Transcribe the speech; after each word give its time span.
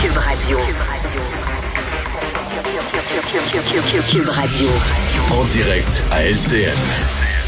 Cube 0.00 0.16
Radio. 0.16 0.58
Cube 4.10 4.28
Radio. 4.28 4.68
En 5.32 5.44
direct 5.44 6.02
à 6.10 6.24
LCN. 6.24 6.76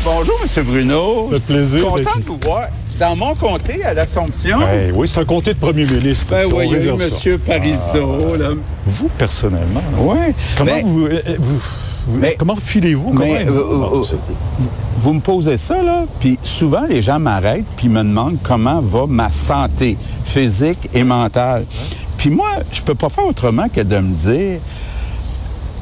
Bonjour, 0.05 0.35
M. 0.43 0.65
Bruno. 0.65 1.29
Fait 1.31 1.41
plaisir 1.41 1.83
Content 1.85 1.97
d'être 1.97 2.19
de 2.19 2.23
vous 2.25 2.39
voir. 2.43 2.65
Dans 2.99 3.17
mon 3.17 3.35
comté, 3.35 3.83
à 3.85 3.95
l'Assomption, 3.95 4.59
Ben 4.61 4.93
oui, 4.95 5.09
c'est 5.09 5.21
un 5.21 5.25
comté 5.25 5.55
de 5.55 5.59
premier 5.59 5.85
ministre. 5.87 6.31
ben 6.35 6.47
on 6.53 6.57
oui, 6.59 6.67
il 6.67 6.71
y 6.73 6.75
a 6.75 6.85
eu 6.85 6.93
réserve 6.93 7.19
ça. 7.21 7.31
M. 7.31 7.39
Parizeau. 7.39 8.37
là. 8.37 8.49
Vous, 8.87 9.09
personnellement, 9.19 9.83
Oui. 9.99 10.19
comment 10.57 10.73
Ben, 10.73 10.85
vous, 10.87 11.07
euh, 11.07 11.21
vous- 11.39 12.19
Mais- 12.19 12.37
comment 12.39 12.57
filez-vous? 12.57 13.15
euh, 13.21 13.45
vous 13.49 14.03
euh? 14.05 14.17
Vous 14.99 15.13
me 15.15 15.21
posez 15.21 15.57
ça, 15.57 15.83
là, 15.83 16.05
puis 16.21 16.39
souvent, 16.43 16.85
les 16.89 17.01
gens 17.01 17.19
m'arrêtent 17.19 17.65
puis 17.77 17.89
me 17.89 18.03
demandent 18.03 18.39
comment 18.43 18.81
va 18.81 19.07
ma 19.09 19.31
santé 19.31 19.97
physique 20.25 20.89
et 20.95 21.03
mentale. 21.03 21.65
Puis 22.23 22.31
moi, 22.31 22.47
je 22.71 22.81
peux 22.83 22.95
pas 22.95 23.09
faire 23.09 23.27
autrement 23.27 23.67
que 23.69 23.81
de 23.81 23.99
me 23.99 24.15
dire, 24.15 24.61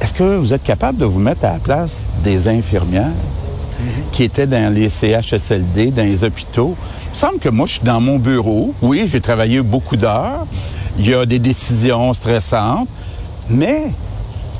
est-ce 0.01 0.15
que 0.15 0.37
vous 0.37 0.55
êtes 0.55 0.63
capable 0.63 0.97
de 0.97 1.05
vous 1.05 1.19
mettre 1.19 1.45
à 1.45 1.53
la 1.53 1.59
place 1.59 2.07
des 2.25 2.49
infirmières 2.49 3.13
qui 4.11 4.23
étaient 4.23 4.47
dans 4.47 4.73
les 4.73 4.89
CHSLD, 4.89 5.91
dans 5.91 6.03
les 6.03 6.25
hôpitaux? 6.25 6.77
Il 7.05 7.11
me 7.11 7.15
semble 7.15 7.39
que 7.41 7.51
moi, 7.51 7.67
je 7.67 7.73
suis 7.73 7.83
dans 7.83 8.01
mon 8.01 8.19
bureau. 8.19 8.73
Oui, 8.81 9.07
j'ai 9.07 9.21
travaillé 9.21 9.61
beaucoup 9.61 9.97
d'heures. 9.97 10.47
Il 10.99 11.11
y 11.11 11.13
a 11.13 11.27
des 11.27 11.39
décisions 11.39 12.15
stressantes. 12.15 12.89
Mais 13.51 13.91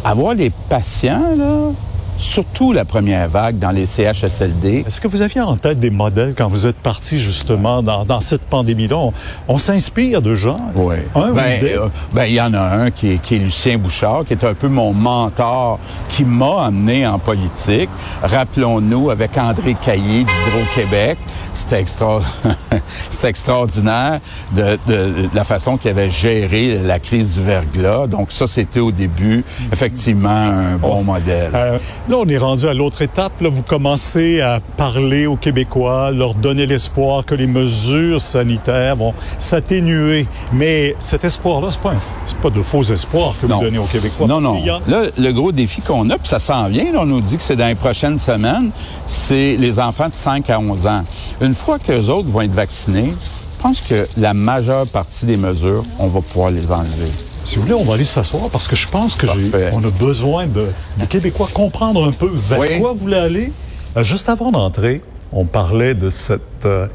avoir 0.05 0.35
les 0.35 0.51
patients, 0.51 1.35
là, 1.35 1.71
surtout 2.21 2.73
la 2.73 2.85
première 2.85 3.29
vague 3.29 3.59
dans 3.59 3.71
les 3.71 3.87
CHSLD, 3.87 4.85
Est-ce 4.87 5.01
que 5.01 5.09
vous 5.09 5.23
aviez 5.23 5.41
en 5.41 5.57
tête 5.57 5.81
des 5.81 5.91
modèles 5.91 6.35
quand 6.37 6.49
vous 6.49 6.67
êtes 6.67 6.77
parti 6.77 7.19
justement 7.19 7.83
dans, 7.83 8.05
dans 8.05 8.21
cette 8.21 8.43
pandémie-là? 8.43 8.97
On, 8.97 9.13
on 9.49 9.59
s'inspire 9.59 10.21
de 10.21 10.35
gens. 10.35 10.59
Oui. 10.75 10.97
Ben, 11.15 11.59
euh, 11.63 11.89
ben, 12.13 12.25
il 12.27 12.35
y 12.35 12.41
en 12.41 12.53
a 12.53 12.61
un 12.61 12.91
qui 12.91 13.13
est, 13.13 13.23
qui 13.23 13.37
est 13.37 13.39
Lucien 13.39 13.79
Bouchard, 13.79 14.25
qui 14.27 14.35
est 14.35 14.45
un 14.45 14.53
peu 14.55 14.69
mon 14.69 14.93
mentor, 14.93 15.79
qui 16.11 16.25
m'a 16.25 16.65
amené 16.67 17.07
en 17.07 17.19
politique. 17.19 17.89
Rappelons-nous, 18.23 19.11
avec 19.11 19.37
André 19.39 19.75
Caillé 19.83 20.25
d'Hydro-Québec, 20.25 21.19
c'était 21.55 21.81
extra... 21.81 22.21
c'était 23.11 23.29
extraordinaire 23.29 24.21
de, 24.55 24.79
de- 24.87 25.23
de 25.23 25.29
la 25.35 25.45
façon 25.45 25.77
qu'il 25.77 25.91
avait 25.91 26.11
géré 26.11 26.79
la 26.79 26.99
crise 26.99 27.35
du 27.39 27.43
verglas. 27.43 28.07
Donc 28.07 28.31
ça, 28.31 28.47
c'était 28.47 28.81
au 28.81 28.93
début, 28.93 29.43
effectivement, 29.73 30.29
un 30.31 30.77
bon 30.77 31.03
modèle. 31.03 31.51
Euh, 31.55 31.79
là, 32.11 32.17
on 32.19 32.27
est 32.29 32.39
rendu 32.39 32.67
à 32.67 32.75
l'autre 32.75 33.03
étape. 33.03 33.41
Là, 33.41 33.49
vous 33.49 33.63
commencez 33.63 34.41
à 34.41 34.61
parler 34.77 35.27
aux 35.27 35.37
Québécois, 35.37 36.11
leur 36.11 36.35
donner 36.35 36.67
l'espoir 36.67 37.25
que 37.25 37.35
les 37.35 37.47
mesures 37.47 38.21
sanitaires 38.21 38.97
vont 38.97 39.15
s'atténuer. 39.39 40.27
Mais 40.53 40.97
cet 40.99 41.25
espoir-là, 41.25 41.69
c'est 41.71 41.81
pas, 41.81 41.93
un- 41.93 42.43
pas 42.43 42.51
de 42.51 42.63
faux 42.63 42.83
espoirs 42.83 43.33
que 43.41 43.47
vous 43.47 43.61
donnez 43.61 43.79
aux 43.79 43.85
Québécois. 43.85 44.27
Non, 44.27 44.41
non. 44.41 44.55
a- 44.69 44.81
Là, 44.89 45.03
le 45.17 45.33
gros 45.33 45.53
défi 45.53 45.81
qu'on 45.81 46.11
a, 46.11 46.19
puis 46.19 46.29
ça 46.29 46.39
s'en 46.41 46.69
vient, 46.69 46.93
là, 46.93 47.01
on 47.03 47.07
nous 47.07 47.21
dit 47.21 47.37
que 47.37 47.43
c'est 47.43 47.57
dans 47.57 47.69
les 47.69 47.75
prochaines 47.77 48.19
semaines, 48.19 48.71
c'est 49.07 49.57
les 49.57 49.79
enfants 49.79 50.09
de 50.09 50.15
5 50.15 50.51
à 50.51 50.59
11 50.59 50.87
ans. 50.87 51.03
Une 51.41 51.55
fois 51.55 51.79
que 51.79 51.93
les 51.93 52.09
autres 52.09 52.29
vont 52.29 52.41
être 52.43 52.51
vaccinés, 52.55 53.13
je 53.13 53.63
pense 53.63 53.81
que 53.83 54.07
la 54.17 54.35
majeure 54.35 54.87
partie 54.87 55.27
des 55.27 55.37
mesures, 55.37 55.85
on 55.99 56.09
va 56.09 56.21
pouvoir 56.21 56.51
les 56.51 56.71
enlever. 56.71 57.11
Si 57.45 57.57
vous 57.57 57.63
voulez, 57.63 57.75
on 57.75 57.85
va 57.85 57.95
aller 57.95 58.05
s'asseoir 58.05 58.51
parce 58.51 58.69
que 58.69 58.77
je 58.77 58.87
pense 58.89 59.15
que 59.15 59.27
on 59.73 59.83
a 59.83 59.91
besoin 59.91 60.47
de, 60.47 60.67
des 60.99 61.07
Québécois 61.07 61.49
comprendre 61.53 62.07
un 62.07 62.13
peu 62.13 62.31
vers 62.33 62.59
Oui. 62.59 62.79
quoi 62.81 62.93
vous 62.93 62.99
voulez 62.99 63.17
aller. 63.17 63.53
Euh, 63.97 64.05
juste 64.05 64.29
avant 64.29 64.53
d'entrer, 64.53 65.01
on 65.33 65.45
parlait 65.47 65.95
de 65.95 66.11
cette 66.11 66.65
euh, 66.67 66.87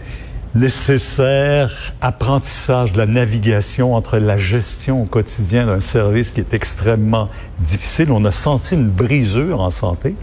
nécessaire 0.54 1.72
apprentissage 2.02 2.92
de 2.94 2.98
la 2.98 3.06
navigation 3.06 3.96
entre 3.96 4.18
la 4.18 4.38
gestion 4.38 5.02
au 5.04 5.06
quotidien 5.06 5.66
d'un 5.66 5.82
service 5.82 6.32
qui 6.32 6.40
est 6.42 6.54
extrêmement 6.54 7.30
difficile. 7.60 8.12
On 8.12 8.24
a 8.26 8.32
senti 8.32 8.76
une 8.76 8.90
brisure 8.90 9.62
en 9.62 9.70
santé 9.70 10.16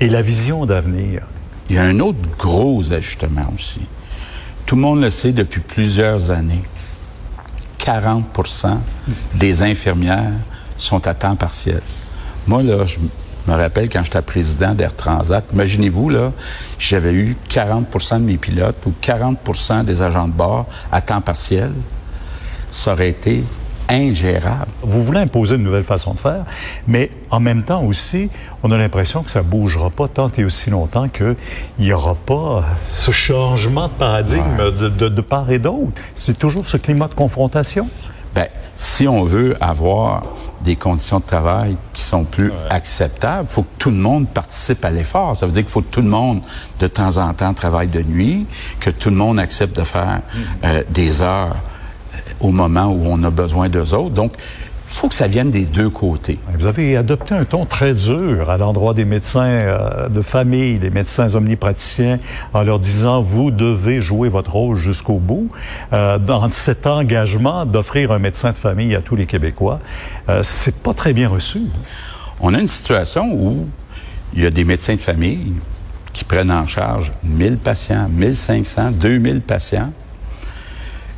et 0.00 0.08
la 0.08 0.22
vision 0.22 0.66
d'avenir. 0.66 1.22
Il 1.68 1.76
y 1.76 1.78
a 1.78 1.82
un 1.84 2.00
autre 2.00 2.18
gros 2.38 2.92
ajustement 2.92 3.52
aussi. 3.54 3.80
Tout 4.66 4.76
le 4.76 4.82
monde 4.82 5.02
le 5.02 5.10
sait 5.10 5.32
depuis 5.32 5.60
plusieurs 5.60 6.30
années. 6.30 6.62
40% 7.84 8.78
des 9.34 9.62
infirmières 9.62 10.32
sont 10.78 11.06
à 11.06 11.14
temps 11.14 11.36
partiel. 11.36 11.82
Moi, 12.46 12.62
là, 12.62 12.84
je 12.86 12.98
me 13.46 13.56
rappelle 13.56 13.90
quand 13.90 14.02
j'étais 14.02 14.22
président 14.22 14.74
d'Air 14.74 14.96
Transat, 14.96 15.44
imaginez-vous, 15.52 16.08
là, 16.08 16.32
j'avais 16.78 17.12
eu 17.12 17.36
40% 17.50 18.20
de 18.20 18.24
mes 18.24 18.36
pilotes 18.38 18.76
ou 18.86 18.94
40% 19.02 19.84
des 19.84 20.00
agents 20.00 20.28
de 20.28 20.32
bord 20.32 20.66
à 20.90 21.00
temps 21.00 21.20
partiel. 21.20 21.72
Ça 22.70 22.92
aurait 22.92 23.10
été 23.10 23.44
ingérable. 23.88 24.66
Vous 24.82 25.02
voulez 25.04 25.20
imposer 25.20 25.56
une 25.56 25.62
nouvelle 25.62 25.84
façon 25.84 26.14
de 26.14 26.18
faire, 26.18 26.44
mais 26.86 27.10
en 27.30 27.40
même 27.40 27.62
temps 27.62 27.82
aussi, 27.82 28.30
on 28.62 28.70
a 28.70 28.78
l'impression 28.78 29.22
que 29.22 29.30
ça 29.30 29.42
bougera 29.42 29.90
pas 29.90 30.08
tant 30.08 30.30
et 30.36 30.44
aussi 30.44 30.70
longtemps 30.70 31.08
qu'il 31.08 31.36
n'y 31.78 31.92
aura 31.92 32.14
pas 32.14 32.64
ce 32.88 33.10
changement 33.10 33.88
de 33.88 33.92
paradigme 33.92 34.56
de, 34.78 34.88
de- 34.88 35.08
de 35.08 35.20
part 35.20 35.50
et 35.50 35.58
d'autre. 35.58 35.92
C'est 36.14 36.38
toujours 36.38 36.66
ce 36.66 36.76
climat 36.76 37.08
de 37.08 37.14
confrontation. 37.14 37.88
Ben, 38.34 38.46
si 38.76 39.06
on 39.06 39.22
veut 39.22 39.56
avoir 39.60 40.22
des 40.64 40.76
conditions 40.76 41.18
de 41.20 41.24
travail 41.24 41.76
qui 41.92 42.02
sont 42.02 42.24
plus 42.24 42.50
acceptables, 42.70 43.46
il 43.48 43.52
faut 43.52 43.62
que 43.62 43.68
tout 43.78 43.90
le 43.90 43.96
monde 43.98 44.26
participe 44.28 44.82
à 44.84 44.90
l'effort. 44.90 45.36
Ça 45.36 45.44
veut 45.46 45.52
dire 45.52 45.62
qu'il 45.62 45.70
faut 45.70 45.82
que 45.82 45.90
tout 45.90 46.00
le 46.00 46.08
monde, 46.08 46.40
de 46.80 46.86
temps 46.86 47.18
en 47.18 47.34
temps, 47.34 47.52
travaille 47.52 47.88
de 47.88 48.00
nuit, 48.02 48.46
que 48.80 48.88
tout 48.90 49.10
le 49.10 49.16
monde 49.16 49.38
accepte 49.38 49.76
de 49.76 49.84
faire 49.84 50.22
euh, 50.64 50.82
des 50.88 51.20
heures 51.22 51.54
euh, 51.54 51.58
au 52.40 52.50
moment 52.50 52.86
où 52.86 53.02
on 53.06 53.22
a 53.22 53.30
besoin 53.30 53.68
d'eux 53.68 53.94
autres. 53.94 54.14
Donc, 54.14 54.34
il 54.94 54.96
faut 54.96 55.08
que 55.08 55.14
ça 55.14 55.26
vienne 55.26 55.50
des 55.50 55.64
deux 55.64 55.90
côtés. 55.90 56.38
Vous 56.56 56.66
avez 56.66 56.96
adopté 56.96 57.34
un 57.34 57.44
ton 57.44 57.66
très 57.66 57.94
dur 57.94 58.48
à 58.48 58.56
l'endroit 58.56 58.94
des 58.94 59.04
médecins 59.04 59.44
euh, 59.44 60.08
de 60.08 60.22
famille, 60.22 60.78
des 60.78 60.90
médecins 60.90 61.34
omnipraticiens, 61.34 62.20
en 62.52 62.62
leur 62.62 62.78
disant 62.78 63.20
vous 63.20 63.50
devez 63.50 64.00
jouer 64.00 64.28
votre 64.28 64.52
rôle 64.52 64.76
jusqu'au 64.76 65.18
bout. 65.18 65.50
Euh, 65.92 66.18
dans 66.18 66.48
cet 66.50 66.86
engagement 66.86 67.66
d'offrir 67.66 68.12
un 68.12 68.20
médecin 68.20 68.52
de 68.52 68.56
famille 68.56 68.94
à 68.94 69.00
tous 69.00 69.16
les 69.16 69.26
Québécois, 69.26 69.80
euh, 70.28 70.44
c'est 70.44 70.76
pas 70.76 70.94
très 70.94 71.12
bien 71.12 71.28
reçu. 71.28 71.62
On 72.40 72.54
a 72.54 72.60
une 72.60 72.68
situation 72.68 73.32
où 73.32 73.66
il 74.32 74.42
y 74.42 74.46
a 74.46 74.50
des 74.50 74.64
médecins 74.64 74.94
de 74.94 75.00
famille 75.00 75.54
qui 76.12 76.24
prennent 76.24 76.52
en 76.52 76.68
charge 76.68 77.12
1000 77.24 77.56
patients, 77.56 78.08
1500, 78.08 78.92
2000 78.92 79.40
patients, 79.40 79.90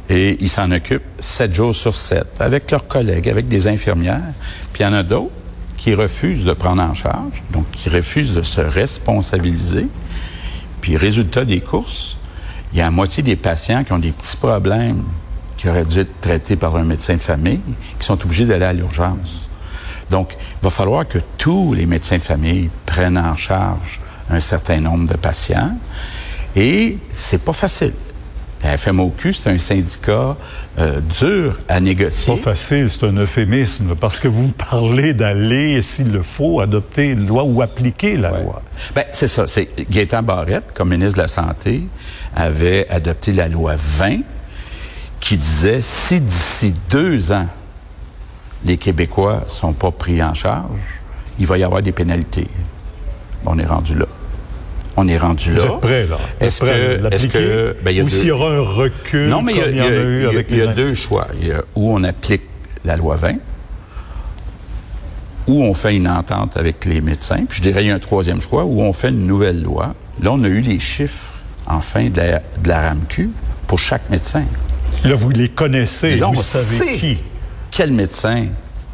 et 0.08 0.36
ils 0.40 0.48
s'en 0.48 0.70
occupent 0.70 1.02
7 1.18 1.54
jours 1.54 1.74
sur 1.74 1.94
7 1.94 2.40
avec 2.40 2.70
leurs 2.70 2.86
collègues, 2.86 3.28
avec 3.28 3.48
des 3.48 3.68
infirmières. 3.68 4.32
Puis 4.72 4.82
il 4.82 4.86
y 4.86 4.86
en 4.86 4.92
a 4.92 5.02
d'autres 5.02 5.32
qui 5.76 5.94
refusent 5.94 6.44
de 6.44 6.52
prendre 6.52 6.82
en 6.82 6.94
charge, 6.94 7.42
donc 7.50 7.70
qui 7.72 7.88
refusent 7.88 8.34
de 8.34 8.42
se 8.42 8.60
responsabiliser. 8.60 9.86
Puis 10.80 10.96
résultat 10.96 11.44
des 11.44 11.60
courses, 11.60 12.16
il 12.72 12.78
y 12.78 12.80
a 12.82 12.84
la 12.84 12.90
moitié 12.90 13.22
des 13.22 13.36
patients 13.36 13.84
qui 13.84 13.92
ont 13.92 13.98
des 13.98 14.12
petits 14.12 14.36
problèmes 14.36 15.02
qui 15.56 15.68
auraient 15.68 15.84
dû 15.84 16.00
être 16.00 16.20
traités 16.20 16.56
par 16.56 16.76
un 16.76 16.84
médecin 16.84 17.14
de 17.14 17.20
famille, 17.20 17.60
qui 17.98 18.06
sont 18.06 18.20
obligés 18.22 18.44
d'aller 18.44 18.66
à 18.66 18.72
l'urgence. 18.72 19.48
Donc, 20.10 20.36
il 20.38 20.62
va 20.62 20.70
falloir 20.70 21.08
que 21.08 21.18
tous 21.38 21.74
les 21.74 21.86
médecins 21.86 22.18
de 22.18 22.22
famille 22.22 22.68
prennent 22.84 23.18
en 23.18 23.36
charge 23.36 24.00
un 24.30 24.40
certain 24.40 24.80
nombre 24.80 25.08
de 25.08 25.16
patients. 25.16 25.76
Et 26.54 26.98
c'est 27.12 27.42
pas 27.42 27.52
facile. 27.52 27.92
La 28.66 28.76
FMOQ, 28.76 29.32
c'est 29.32 29.48
un 29.48 29.58
syndicat 29.58 30.36
euh, 30.78 31.00
dur 31.00 31.56
à 31.68 31.78
négocier. 31.78 32.34
Pas 32.34 32.50
facile, 32.50 32.90
c'est 32.90 33.06
un 33.06 33.16
euphémisme, 33.16 33.94
parce 33.94 34.18
que 34.18 34.26
vous 34.26 34.48
parlez 34.48 35.14
d'aller, 35.14 35.80
s'il 35.82 36.10
le 36.10 36.20
faut, 36.20 36.58
adopter 36.60 37.10
une 37.10 37.28
loi 37.28 37.44
ou 37.44 37.62
appliquer 37.62 38.16
la 38.16 38.30
loi. 38.30 38.62
Ben, 38.92 39.04
c'est 39.12 39.28
ça. 39.28 39.46
C'est 39.46 39.68
Gaétan 39.88 40.24
Barrette, 40.24 40.72
comme 40.74 40.90
ministre 40.90 41.14
de 41.14 41.22
la 41.22 41.28
Santé, 41.28 41.84
avait 42.34 42.88
adopté 42.88 43.32
la 43.32 43.48
loi 43.48 43.74
20 43.76 44.22
qui 45.20 45.38
disait 45.38 45.80
si 45.80 46.20
d'ici 46.20 46.74
deux 46.90 47.30
ans, 47.30 47.46
les 48.64 48.78
Québécois 48.78 49.44
sont 49.46 49.74
pas 49.74 49.92
pris 49.92 50.20
en 50.20 50.34
charge, 50.34 51.00
il 51.38 51.46
va 51.46 51.56
y 51.56 51.62
avoir 51.62 51.82
des 51.82 51.92
pénalités. 51.92 52.48
On 53.44 53.60
est 53.60 53.64
rendu 53.64 53.94
là. 53.94 54.06
On 54.98 55.06
est 55.08 55.18
rendu 55.18 55.54
là. 55.54 55.60
Vous 55.60 55.66
êtes 55.66 55.80
prêt, 55.80 56.06
là? 56.06 56.16
Est-ce 56.40 56.60
que, 56.60 56.66
est-ce 56.66 57.02
l'appliquer? 57.02 57.28
que, 57.38 57.76
ben, 57.84 57.90
il 57.90 57.96
y 57.98 58.00
a 58.00 58.04
Ou 58.04 58.06
deux- 58.08 58.14
s'il 58.14 58.26
y 58.28 58.30
aura 58.30 58.50
un 58.50 58.60
recul, 58.60 59.28
non, 59.28 59.42
mais 59.42 59.52
il 59.52 59.58
y 59.58 59.60
a, 59.62 59.68
y 59.70 59.80
a- 59.80 59.88
eu 60.02 60.26
avec 60.26 60.50
y 60.50 60.66
deux 60.74 60.94
choix. 60.94 61.26
Il 61.40 61.48
y 61.48 61.52
a 61.52 61.62
où 61.74 61.92
on 61.94 62.02
applique 62.02 62.42
la 62.84 62.96
loi 62.96 63.16
20, 63.16 63.34
où 65.46 65.62
on 65.62 65.74
fait 65.74 65.94
une 65.96 66.08
entente 66.08 66.56
avec 66.56 66.84
les 66.84 67.00
médecins. 67.00 67.44
Puis 67.48 67.58
je 67.58 67.62
dirais 67.62 67.84
il 67.84 67.88
y 67.88 67.90
a 67.90 67.94
un 67.94 67.98
troisième 67.98 68.40
choix, 68.40 68.64
où 68.64 68.80
on 68.80 68.92
fait 68.92 69.10
une 69.10 69.26
nouvelle 69.26 69.62
loi. 69.62 69.94
Là, 70.22 70.32
on 70.32 70.42
a 70.44 70.48
eu 70.48 70.60
les 70.60 70.78
chiffres, 70.78 71.34
enfin, 71.66 72.08
de 72.08 72.16
la, 72.16 72.38
de 72.38 72.68
la 72.68 72.88
RAMQ 72.88 73.30
pour 73.66 73.78
chaque 73.78 74.08
médecin. 74.10 74.44
Là, 75.04 75.14
vous 75.14 75.30
les 75.30 75.50
connaissez, 75.50 76.16
là, 76.16 76.28
vous 76.32 76.40
savez 76.42 76.64
sait 76.86 76.96
qui. 76.96 77.18
quels 77.70 77.92
médecins 77.92 78.46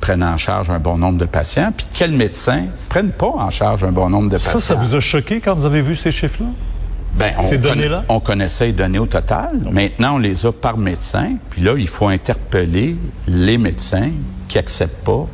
prennent 0.03 0.25
en 0.25 0.37
charge 0.37 0.69
un 0.69 0.81
bon 0.81 0.99
nombre 0.99 1.17
de 1.19 1.25
patients, 1.27 1.73
puis 1.75 1.87
quels 1.95 2.11
médecins 2.11 2.65
prennent 2.89 3.13
pas 3.13 3.29
en 3.29 3.51
charge 3.51 3.85
un 3.85 3.93
bon 3.93 4.11
nombre 4.11 4.29
de 4.29 4.37
Ça, 4.37 4.55
patients? 4.55 4.75
ça 4.75 4.75
vous 4.75 4.97
a 4.97 5.01
choqué 5.01 5.41
quand 5.41 5.55
vous 5.55 5.65
avez 5.65 5.81
vu 5.81 5.95
ces 5.95 6.11
chiffres-là? 6.11 6.49
Ben, 7.15 7.33
on 7.39 7.43
ces 7.43 7.59
données-là? 7.59 8.05
On 8.09 8.19
connaissait 8.19 8.67
les 8.67 8.73
données 8.73 8.99
au 8.99 9.07
total. 9.07 9.61
Maintenant, 9.71 10.17
on 10.17 10.19
les 10.19 10.45
a 10.45 10.51
par 10.53 10.77
médecin. 10.77 11.35
Puis 11.51 11.63
là, 11.63 11.75
il 11.79 11.87
faut 11.87 12.09
interpeller 12.09 12.97
les 13.29 13.59
médecins 13.59 14.11
qui 14.49 14.59
acceptent 14.59 15.05
pas 15.05 15.27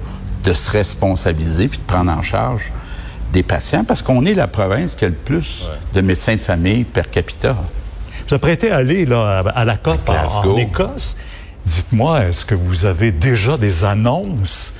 de 0.44 0.52
se 0.52 0.70
responsabiliser 0.70 1.68
puis 1.68 1.78
de 1.78 1.84
prendre 1.84 2.12
en 2.12 2.20
charge 2.20 2.70
des 3.32 3.42
patients 3.42 3.84
parce 3.84 4.02
qu'on 4.02 4.26
est 4.26 4.34
la 4.34 4.48
province 4.48 4.96
qui 4.96 5.04
a 5.06 5.08
le 5.08 5.14
plus 5.14 5.70
de 5.94 6.00
médecins 6.02 6.34
de 6.34 6.40
famille 6.40 6.84
per 6.84 7.04
capita. 7.10 7.56
Vous 8.28 8.34
apprêtez 8.34 8.70
à 8.70 8.76
aller 8.76 9.06
là, 9.06 9.42
à, 9.54 9.64
la 9.64 9.76
COP 9.78 10.10
À 10.10 10.26
en, 10.26 10.46
en 10.46 10.56
Écosse. 10.58 11.16
Dites-moi, 11.68 12.24
est-ce 12.24 12.46
que 12.46 12.54
vous 12.54 12.86
avez 12.86 13.12
déjà 13.12 13.58
des 13.58 13.84
annonces, 13.84 14.72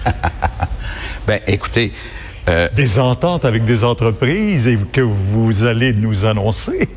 Ben, 1.26 1.38
écoutez, 1.46 1.93
euh, 2.49 2.67
des 2.75 2.99
ententes 2.99 3.44
avec 3.44 3.67
des 3.67 3.85
entreprises 3.85 4.67
et 4.67 4.79
que 4.90 5.02
vous 5.02 5.64
allez 5.64 5.93
nous 5.93 6.25
annoncer? 6.25 6.88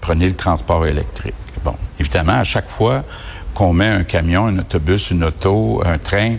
prenez 0.00 0.28
le 0.30 0.34
transport 0.34 0.86
électrique. 0.86 1.34
Bon, 1.62 1.74
évidemment, 2.00 2.32
à 2.32 2.42
chaque 2.44 2.68
fois 2.70 3.04
qu'on 3.54 3.74
met 3.74 3.86
un 3.86 4.02
camion, 4.02 4.46
un 4.46 4.58
autobus, 4.60 5.10
une 5.10 5.24
auto, 5.24 5.82
un 5.84 5.98
train 5.98 6.36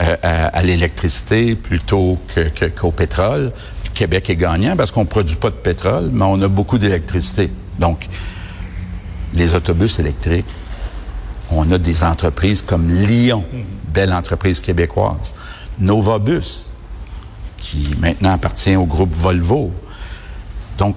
euh, 0.00 0.16
à, 0.22 0.46
à 0.48 0.62
l'électricité 0.62 1.54
plutôt 1.54 2.18
que- 2.34 2.66
qu'au 2.68 2.90
pétrole, 2.92 3.50
le 3.84 3.90
Québec 3.94 4.28
est 4.28 4.36
gagnant 4.36 4.76
parce 4.76 4.90
qu'on 4.90 5.00
ne 5.04 5.08
produit 5.08 5.36
pas 5.36 5.48
de 5.48 5.54
pétrole, 5.56 6.10
mais 6.12 6.24
on 6.26 6.40
a 6.42 6.48
beaucoup 6.48 6.76
d'électricité. 6.76 7.50
Donc, 7.78 8.06
les 9.32 9.54
autobus 9.54 9.98
électriques, 9.98 10.46
on 11.50 11.70
a 11.70 11.78
des 11.78 12.04
entreprises 12.04 12.62
comme 12.62 12.90
Lyon, 12.90 13.44
belle 13.92 14.12
entreprise 14.12 14.60
québécoise, 14.60 15.34
Novabus, 15.78 16.70
qui 17.58 17.94
maintenant 18.00 18.32
appartient 18.32 18.76
au 18.76 18.84
groupe 18.84 19.14
Volvo. 19.14 19.70
Donc, 20.78 20.96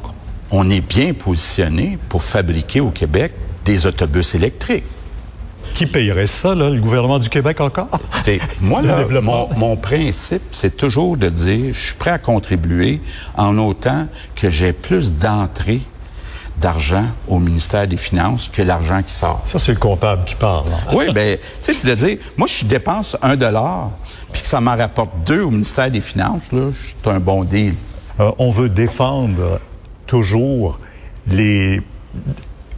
on 0.51 0.69
est 0.69 0.81
bien 0.81 1.13
positionné 1.13 1.97
pour 2.09 2.23
fabriquer 2.23 2.79
au 2.79 2.91
Québec 2.91 3.33
des 3.65 3.85
autobus 3.85 4.35
électriques. 4.35 4.83
Qui 5.73 5.87
payerait 5.87 6.27
ça, 6.27 6.53
là, 6.53 6.69
le 6.69 6.79
gouvernement 6.79 7.17
du 7.17 7.29
Québec 7.29 7.59
encore? 7.59 7.89
Écoutez, 8.13 8.39
moi, 8.61 8.83
là, 8.83 9.05
mon, 9.21 9.49
mon 9.57 9.75
principe, 9.75 10.43
c'est 10.51 10.77
toujours 10.77 11.17
de 11.17 11.29
dire, 11.29 11.73
je 11.73 11.85
suis 11.87 11.95
prêt 11.95 12.11
à 12.11 12.19
contribuer 12.19 13.01
en 13.35 13.57
autant 13.57 14.07
que 14.35 14.51
j'ai 14.51 14.71
plus 14.71 15.13
d'entrée 15.13 15.81
d'argent 16.63 17.03
au 17.27 17.39
ministère 17.39 17.85
des 17.87 17.97
Finances 17.97 18.49
que 18.51 18.61
l'argent 18.61 19.03
qui 19.05 19.13
sort. 19.13 19.41
Ça, 19.45 19.59
c'est 19.59 19.73
le 19.73 19.79
comptable 19.79 20.23
qui 20.23 20.35
parle. 20.35 20.67
hein. 20.69 20.93
Oui, 20.93 21.11
ben, 21.13 21.37
tu 21.37 21.43
sais, 21.61 21.73
c'est 21.73 21.87
de 21.87 21.93
dire, 21.95 22.17
moi, 22.37 22.47
je 22.47 22.63
dépense 22.65 23.17
un 23.21 23.35
dollar, 23.35 23.91
puis 24.31 24.41
que 24.41 24.47
ça 24.47 24.61
m'en 24.61 24.77
rapporte 24.77 25.11
deux 25.25 25.41
au 25.41 25.51
ministère 25.51 25.91
des 25.91 25.99
Finances, 25.99 26.51
là, 26.53 26.69
c'est 26.73 27.09
un 27.11 27.19
bon 27.19 27.43
deal. 27.43 27.75
Euh, 28.21 28.31
on 28.39 28.49
veut 28.49 28.69
défendre 28.69 29.59
toujours 30.07 30.79
les 31.27 31.81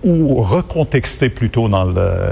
ou 0.03 0.41
recontexter 0.43 1.29
plutôt 1.29 1.67
dans 1.67 1.85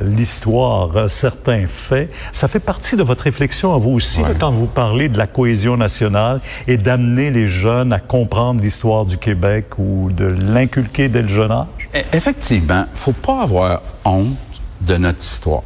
l'histoire 0.04 0.96
euh, 0.96 1.08
certains 1.08 1.66
faits. 1.68 2.12
Ça 2.32 2.48
fait 2.48 2.60
partie 2.60 2.96
de 2.96 3.04
votre 3.04 3.24
réflexion 3.24 3.74
à 3.74 3.78
vous 3.78 3.92
aussi 3.92 4.22
là, 4.22 4.30
quand 4.40 4.52
vous 4.52 4.68
parlez 4.68 5.10
de 5.10 5.18
la 5.18 5.26
cohésion 5.28 5.76
nationale 5.78 6.40
et 6.68 6.78
d'amener 6.78 7.32
les 7.32 7.48
jeunes 7.48 7.92
à 7.92 8.00
comprendre 8.00 8.62
l'histoire 8.62 9.06
du 9.06 9.18
Québec 9.18 9.80
ou 9.80 10.10
de 10.12 10.26
l'inculquer 10.26 11.10
dès 11.10 11.24
le 11.24 11.28
jeune 11.28 11.52
âge? 11.52 11.90
E- 11.96 12.00
Effectivement, 12.14 12.86
faut 12.94 13.12
pas 13.14 13.42
avoir 13.44 13.82
honte 14.06 14.36
de 14.82 14.98
notre 14.98 15.24
histoire. 15.24 15.64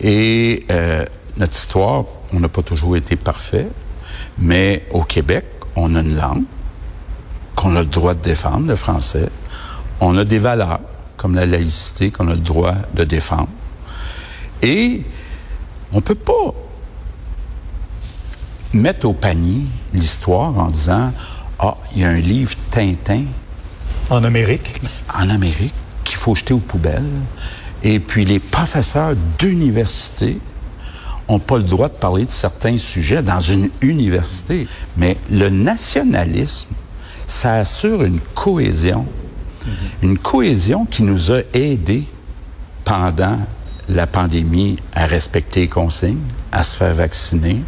Et 0.00 0.64
euh, 0.70 1.04
notre 1.36 1.56
histoire, 1.56 2.04
on 2.32 2.40
n'a 2.40 2.48
pas 2.48 2.62
toujours 2.62 2.96
été 2.96 3.16
parfait, 3.16 3.66
mais 4.38 4.84
au 4.92 5.02
Québec, 5.02 5.44
on 5.76 5.94
a 5.96 6.00
une 6.00 6.16
langue 6.16 6.42
qu'on 7.56 7.76
a 7.76 7.80
le 7.80 7.86
droit 7.86 8.14
de 8.14 8.20
défendre, 8.22 8.66
le 8.66 8.76
français. 8.76 9.28
On 10.04 10.16
a 10.16 10.24
des 10.24 10.40
valeurs, 10.40 10.80
comme 11.16 11.36
la 11.36 11.46
laïcité, 11.46 12.10
qu'on 12.10 12.26
a 12.26 12.34
le 12.34 12.40
droit 12.40 12.74
de 12.92 13.04
défendre. 13.04 13.48
Et 14.60 15.02
on 15.92 16.00
peut 16.00 16.16
pas 16.16 16.52
mettre 18.72 19.06
au 19.06 19.12
panier 19.12 19.62
l'histoire 19.94 20.58
en 20.58 20.66
disant 20.66 21.12
Ah, 21.60 21.76
il 21.94 22.02
y 22.02 22.04
a 22.04 22.08
un 22.08 22.18
livre 22.18 22.56
Tintin 22.72 23.26
En 24.10 24.24
Amérique, 24.24 24.80
en 25.14 25.30
Amérique 25.30 25.74
qu'il 26.02 26.16
faut 26.16 26.34
jeter 26.34 26.52
aux 26.52 26.58
poubelles. 26.58 27.04
Et 27.84 28.00
puis 28.00 28.24
les 28.24 28.40
professeurs 28.40 29.14
d'université 29.38 30.38
n'ont 31.28 31.38
pas 31.38 31.58
le 31.58 31.64
droit 31.64 31.88
de 31.88 31.94
parler 31.94 32.24
de 32.24 32.30
certains 32.30 32.76
sujets 32.76 33.22
dans 33.22 33.40
une 33.40 33.70
université. 33.80 34.66
Mais 34.96 35.16
le 35.30 35.48
nationalisme, 35.48 36.70
ça 37.28 37.54
assure 37.54 38.02
une 38.02 38.18
cohésion. 38.34 39.06
Une 40.02 40.18
cohésion 40.18 40.84
qui 40.84 41.02
nous 41.02 41.32
a 41.32 41.40
aidés 41.54 42.04
pendant 42.84 43.38
la 43.88 44.06
pandémie 44.06 44.78
à 44.94 45.06
respecter 45.06 45.60
les 45.60 45.68
consignes, 45.68 46.22
à 46.50 46.62
se 46.62 46.76
faire 46.76 46.94
vacciner, 46.94 47.58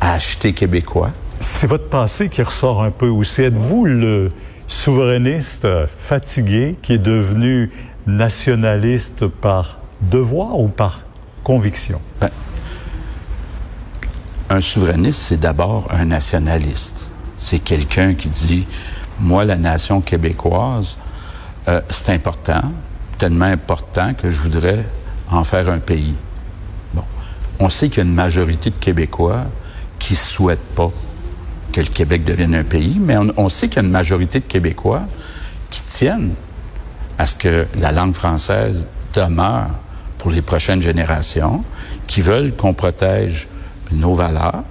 à 0.00 0.14
acheter 0.14 0.52
québécois. 0.52 1.12
c'est 1.38 1.66
votre 1.66 1.88
passé 1.88 2.28
qui 2.28 2.42
ressort 2.42 2.82
un 2.82 2.90
peu 2.90 3.08
aussi. 3.08 3.42
Êtes-vous 3.42 3.84
le 3.84 4.32
souverainiste 4.68 5.66
fatigué 5.98 6.76
qui 6.82 6.94
est 6.94 6.98
devenu 6.98 7.70
nationaliste 8.06 9.26
par 9.26 9.78
devoir 10.00 10.58
ou 10.58 10.68
par 10.68 11.02
conviction? 11.42 12.00
Ben, 12.20 12.30
un 14.50 14.60
souverainiste, 14.60 15.20
c'est 15.20 15.40
d'abord 15.40 15.88
un 15.90 16.04
nationaliste. 16.06 17.08
C'est 17.36 17.60
quelqu'un 17.60 18.14
qui 18.14 18.28
dit, 18.28 18.66
moi, 19.18 19.44
la 19.44 19.56
nation 19.56 20.00
québécoise, 20.00 20.98
euh, 21.68 21.80
c'est 21.90 22.12
important, 22.12 22.62
tellement 23.18 23.46
important 23.46 24.14
que 24.14 24.30
je 24.30 24.40
voudrais 24.40 24.84
en 25.30 25.44
faire 25.44 25.68
un 25.68 25.78
pays. 25.78 26.14
Bon. 26.94 27.04
On 27.58 27.68
sait 27.68 27.88
qu'il 27.88 27.98
y 27.98 28.00
a 28.00 28.04
une 28.04 28.14
majorité 28.14 28.70
de 28.70 28.76
Québécois 28.76 29.44
qui 29.98 30.14
ne 30.14 30.18
souhaitent 30.18 30.74
pas 30.74 30.90
que 31.72 31.80
le 31.80 31.86
Québec 31.86 32.24
devienne 32.24 32.54
un 32.54 32.64
pays, 32.64 32.98
mais 32.98 33.16
on, 33.16 33.28
on 33.36 33.48
sait 33.48 33.68
qu'il 33.68 33.76
y 33.76 33.80
a 33.80 33.86
une 33.86 33.92
majorité 33.92 34.40
de 34.40 34.46
Québécois 34.46 35.02
qui 35.70 35.82
tiennent 35.82 36.34
à 37.18 37.26
ce 37.26 37.34
que 37.34 37.66
la 37.78 37.92
langue 37.92 38.14
française 38.14 38.88
demeure 39.14 39.68
pour 40.20 40.30
les 40.30 40.42
prochaines 40.42 40.82
générations, 40.82 41.64
qui 42.06 42.20
veulent 42.20 42.54
qu'on 42.54 42.74
protège 42.74 43.48
nos 43.90 44.14
valeurs, 44.14 44.62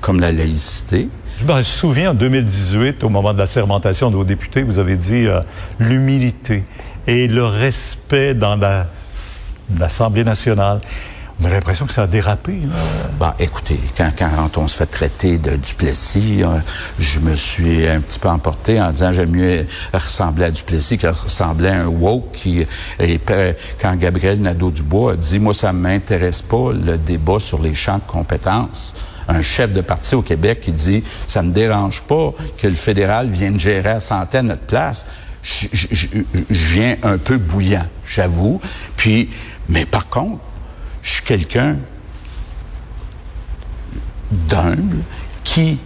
comme 0.00 0.20
la 0.20 0.32
laïcité. 0.32 1.08
Je 1.40 1.44
me 1.44 1.62
souviens 1.62 2.10
en 2.10 2.14
2018, 2.14 3.02
au 3.02 3.08
moment 3.08 3.32
de 3.32 3.38
la 3.38 3.46
sermentation 3.46 4.10
de 4.10 4.16
vos 4.16 4.24
députés, 4.24 4.62
vous 4.62 4.78
avez 4.78 4.96
dit 4.96 5.26
euh, 5.26 5.40
l'humilité 5.78 6.64
et 7.06 7.28
le 7.28 7.44
respect 7.46 8.34
dans 8.34 8.56
la- 8.56 8.86
l'Assemblée 9.78 10.24
nationale. 10.24 10.80
On 11.40 11.46
a 11.46 11.48
l'impression 11.48 11.86
que 11.86 11.94
ça 11.94 12.02
a 12.02 12.06
dérapé. 12.06 12.58
Bah, 13.18 13.34
écoutez, 13.38 13.80
quand, 13.96 14.58
on 14.58 14.68
se 14.68 14.76
fait 14.76 14.84
traiter 14.84 15.38
de 15.38 15.56
Duplessis, 15.56 16.42
euh, 16.42 16.58
je 16.98 17.20
me 17.20 17.34
suis 17.34 17.86
un 17.88 18.00
petit 18.00 18.18
peu 18.18 18.28
emporté 18.28 18.78
en 18.78 18.90
disant 18.92 19.10
j'aime 19.14 19.30
mieux 19.30 19.66
ressembler 19.94 20.44
à 20.44 20.50
Duplessis 20.50 20.98
que 20.98 21.06
ressembler 21.06 21.70
à 21.70 21.80
un 21.84 21.86
woke 21.86 22.46
et 22.46 22.66
quand 23.80 23.96
Gabriel 23.96 24.42
Nadeau-Dubois 24.42 25.12
a 25.12 25.16
dit 25.16 25.38
moi 25.38 25.54
ça 25.54 25.72
m'intéresse 25.72 26.42
pas 26.42 26.72
le 26.74 26.98
débat 26.98 27.38
sur 27.38 27.62
les 27.62 27.72
champs 27.72 27.96
de 27.96 28.02
compétences. 28.06 28.92
Un 29.28 29.42
chef 29.42 29.72
de 29.72 29.80
parti 29.80 30.14
au 30.14 30.22
Québec 30.22 30.60
qui 30.62 30.72
dit 30.72 31.04
ça 31.26 31.42
me 31.42 31.52
dérange 31.52 32.02
pas 32.02 32.32
que 32.58 32.66
le 32.66 32.74
fédéral 32.74 33.28
vienne 33.28 33.58
gérer 33.58 33.90
à 33.90 33.98
à 34.10 34.42
notre 34.42 34.62
place. 34.62 35.06
Je 35.42 36.06
viens 36.50 36.96
un 37.02 37.18
peu 37.18 37.38
bouillant, 37.38 37.86
j'avoue. 38.06 38.60
Puis, 38.96 39.30
mais 39.68 39.86
par 39.86 40.08
contre, 40.08 40.38
je 41.02 41.12
suis 41.12 41.22
quelqu'un 41.22 41.76
d'humble 44.30 44.98
qui 45.44 45.78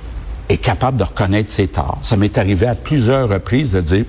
est 0.48 0.56
capable 0.56 0.98
de 0.98 1.04
reconnaître 1.04 1.50
ses 1.50 1.68
torts. 1.68 1.98
Ça 2.02 2.16
m'est 2.16 2.36
arrivé 2.36 2.66
à 2.66 2.74
plusieurs 2.74 3.28
reprises 3.28 3.72
de 3.72 3.80
dire, 3.80 4.04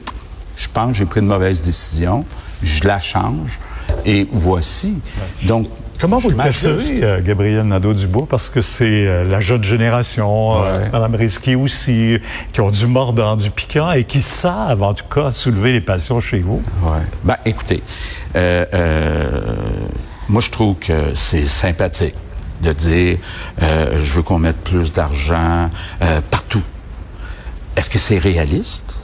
je 0.57 0.67
pense 0.73 0.91
que 0.91 0.97
j'ai 0.97 1.05
pris 1.05 1.19
une 1.21 1.27
mauvaise 1.27 1.61
décision, 1.61 2.25
je 2.63 2.83
la 2.83 2.99
change, 2.99 3.59
et 4.05 4.27
voici. 4.31 4.95
Donc, 5.43 5.67
Comment 5.99 6.17
vous 6.17 6.29
le 6.29 6.35
percevez, 6.35 7.03
euh, 7.03 7.21
Gabriel 7.23 7.63
Nadeau-Dubois? 7.65 8.27
Parce 8.29 8.49
que 8.49 8.61
c'est 8.61 9.07
euh, 9.07 9.23
la 9.23 9.39
jeune 9.39 9.63
génération, 9.63 10.61
euh, 10.63 10.81
Ouais. 10.83 10.89
Mme 10.91 11.15
Risky 11.15 11.55
aussi, 11.55 12.17
qui 12.51 12.61
ont 12.61 12.69
du 12.69 12.85
mordant, 12.87 13.35
du 13.35 13.49
piquant 13.49 13.91
et 13.91 14.03
qui 14.03 14.21
savent, 14.21 14.83
en 14.83 14.93
tout 14.93 15.05
cas, 15.05 15.31
soulever 15.31 15.71
les 15.71 15.81
passions 15.81 16.19
chez 16.19 16.39
vous. 16.39 16.61
Ouais. 16.83 16.99
Ben, 17.23 17.37
écoutez, 17.45 17.81
euh, 18.35 18.65
euh, 18.73 19.41
moi, 20.27 20.41
je 20.41 20.49
trouve 20.49 20.75
que 20.75 21.13
c'est 21.13 21.43
sympathique 21.43 22.15
de 22.61 22.71
dire 22.73 23.17
euh, 23.61 24.01
je 24.01 24.13
veux 24.13 24.21
qu'on 24.23 24.39
mette 24.39 24.57
plus 24.57 24.91
d'argent 24.91 25.69
euh, 26.01 26.21
partout. 26.29 26.63
Est-ce 27.77 27.89
que 27.89 27.99
c'est 27.99 28.17
réaliste? 28.17 28.97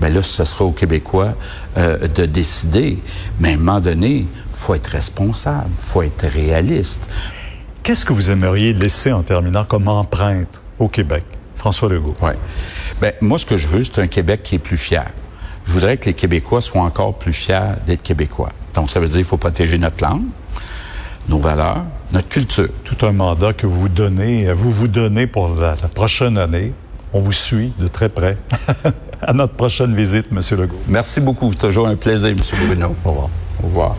Ben 0.00 0.12
là, 0.12 0.22
ce 0.22 0.44
sera 0.44 0.64
aux 0.64 0.72
Québécois 0.72 1.34
euh, 1.76 2.06
de 2.08 2.24
décider. 2.26 2.98
Mais 3.40 3.50
à 3.50 3.54
un 3.54 3.56
moment 3.56 3.80
donné, 3.80 4.26
faut 4.52 4.74
être 4.74 4.88
responsable, 4.88 5.70
faut 5.78 6.02
être 6.02 6.26
réaliste. 6.26 7.08
Qu'est-ce 7.82 8.04
que 8.04 8.12
vous 8.12 8.30
aimeriez 8.30 8.74
laisser 8.74 9.12
en 9.12 9.22
terminant 9.22 9.64
comme 9.64 9.88
empreinte 9.88 10.60
au 10.78 10.88
Québec, 10.88 11.24
François 11.56 11.88
Legault? 11.88 12.16
Ouais. 12.20 12.36
Ben, 13.00 13.12
moi, 13.20 13.38
ce 13.38 13.46
que 13.46 13.56
je 13.56 13.66
veux, 13.66 13.82
c'est 13.82 13.98
un 14.00 14.06
Québec 14.06 14.42
qui 14.42 14.56
est 14.56 14.60
plus 14.60 14.76
fier. 14.76 15.06
je 15.64 15.72
voudrais 15.72 15.96
que 15.96 16.06
les 16.06 16.14
Québécois 16.14 16.60
soient 16.60 16.82
encore 16.82 17.14
plus 17.14 17.32
fiers 17.32 17.74
d'être 17.86 18.02
Québécois. 18.02 18.50
Donc, 18.74 18.90
ça 18.90 19.00
veut 19.00 19.06
dire 19.06 19.16
qu'il 19.16 19.24
faut 19.24 19.36
protéger 19.36 19.78
notre 19.78 20.02
langue, 20.04 20.24
nos 21.28 21.38
valeurs, 21.38 21.84
notre 22.12 22.28
culture. 22.28 22.68
Tout 22.84 23.06
un 23.06 23.12
mandat 23.12 23.52
que 23.52 23.66
vous 23.66 23.88
donnez, 23.88 24.52
vous 24.52 24.70
vous 24.70 24.88
donnez 24.88 25.26
pour 25.26 25.48
la, 25.48 25.74
la 25.80 25.88
prochaine 25.88 26.38
année. 26.38 26.72
On 27.12 27.20
vous 27.20 27.32
suit 27.32 27.72
de 27.78 27.88
très 27.88 28.08
près. 28.08 28.36
à 29.20 29.32
notre 29.32 29.54
prochaine 29.54 29.94
visite, 29.94 30.26
M. 30.32 30.40
Legault. 30.58 30.80
Merci 30.88 31.20
beaucoup. 31.20 31.52
Toujours 31.54 31.88
un 31.88 31.96
plaisir, 31.96 32.30
M. 32.30 32.38
Bruno. 32.66 32.94
Au 33.04 33.10
revoir. 33.10 33.28
Au 33.62 33.66
revoir. 33.66 33.96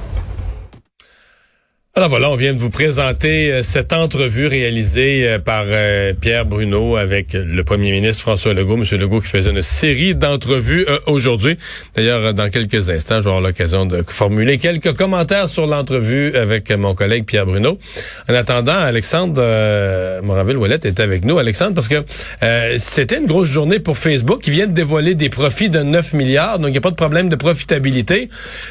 Alors 2.00 2.08
voilà, 2.08 2.32
on 2.32 2.38
vient 2.38 2.54
de 2.54 2.60
vous 2.60 2.70
présenter 2.70 3.52
euh, 3.52 3.62
cette 3.62 3.92
entrevue 3.92 4.48
réalisée 4.48 5.28
euh, 5.28 5.38
par 5.38 5.66
euh, 5.68 6.14
Pierre 6.14 6.46
Bruno 6.46 6.96
avec 6.96 7.34
le 7.34 7.62
premier 7.66 7.92
ministre 7.92 8.22
François 8.22 8.54
Legault. 8.54 8.78
Monsieur 8.78 8.98
Legault 8.98 9.20
qui 9.20 9.28
faisait 9.28 9.50
une 9.50 9.62
série 9.62 10.16
d'entrevues 10.16 10.86
aujourd'hui. 11.08 11.58
D'ailleurs, 11.98 12.34
dans 12.34 12.50
quelques 12.50 12.90
instants, 12.90 13.18
je 13.18 13.24
vais 13.24 13.30
avoir 13.32 13.42
l'occasion 13.42 13.86
de 13.86 14.02
formuler 14.08 14.60
quelques 14.60 14.94
commentaires 14.94 15.50
sur 15.50 15.68
l'entrevue 15.68 16.34
avec 16.38 16.72
mon 16.72 16.96
collègue 16.96 17.26
Pierre 17.26 17.46
Bruno. 17.46 17.78
En 18.30 18.34
attendant, 18.34 18.78
Alexandre 18.78 20.22
Moraville-Ouellette 20.24 20.86
est 20.86 21.02
avec 21.02 21.26
nous. 21.26 21.38
Alexandre, 21.38 21.76
parce 21.76 21.90
que 21.90 22.06
c'était 22.78 23.18
une 23.18 23.26
grosse 23.26 23.50
journée 23.50 23.80
pour 23.80 23.98
Facebook 23.98 24.42
qui 24.42 24.52
vient 24.52 24.68
de 24.68 24.74
dévoiler 24.74 25.16
des 25.16 25.30
profits 25.30 25.70
de 25.70 25.82
9 25.82 26.14
milliards, 26.14 26.60
donc 26.60 26.70
il 26.70 26.72
n'y 26.72 26.78
a 26.78 26.82
pas 26.82 26.92
de 26.92 26.96
problème 26.96 27.28
de 27.28 27.36
profitabilité. 27.36 28.30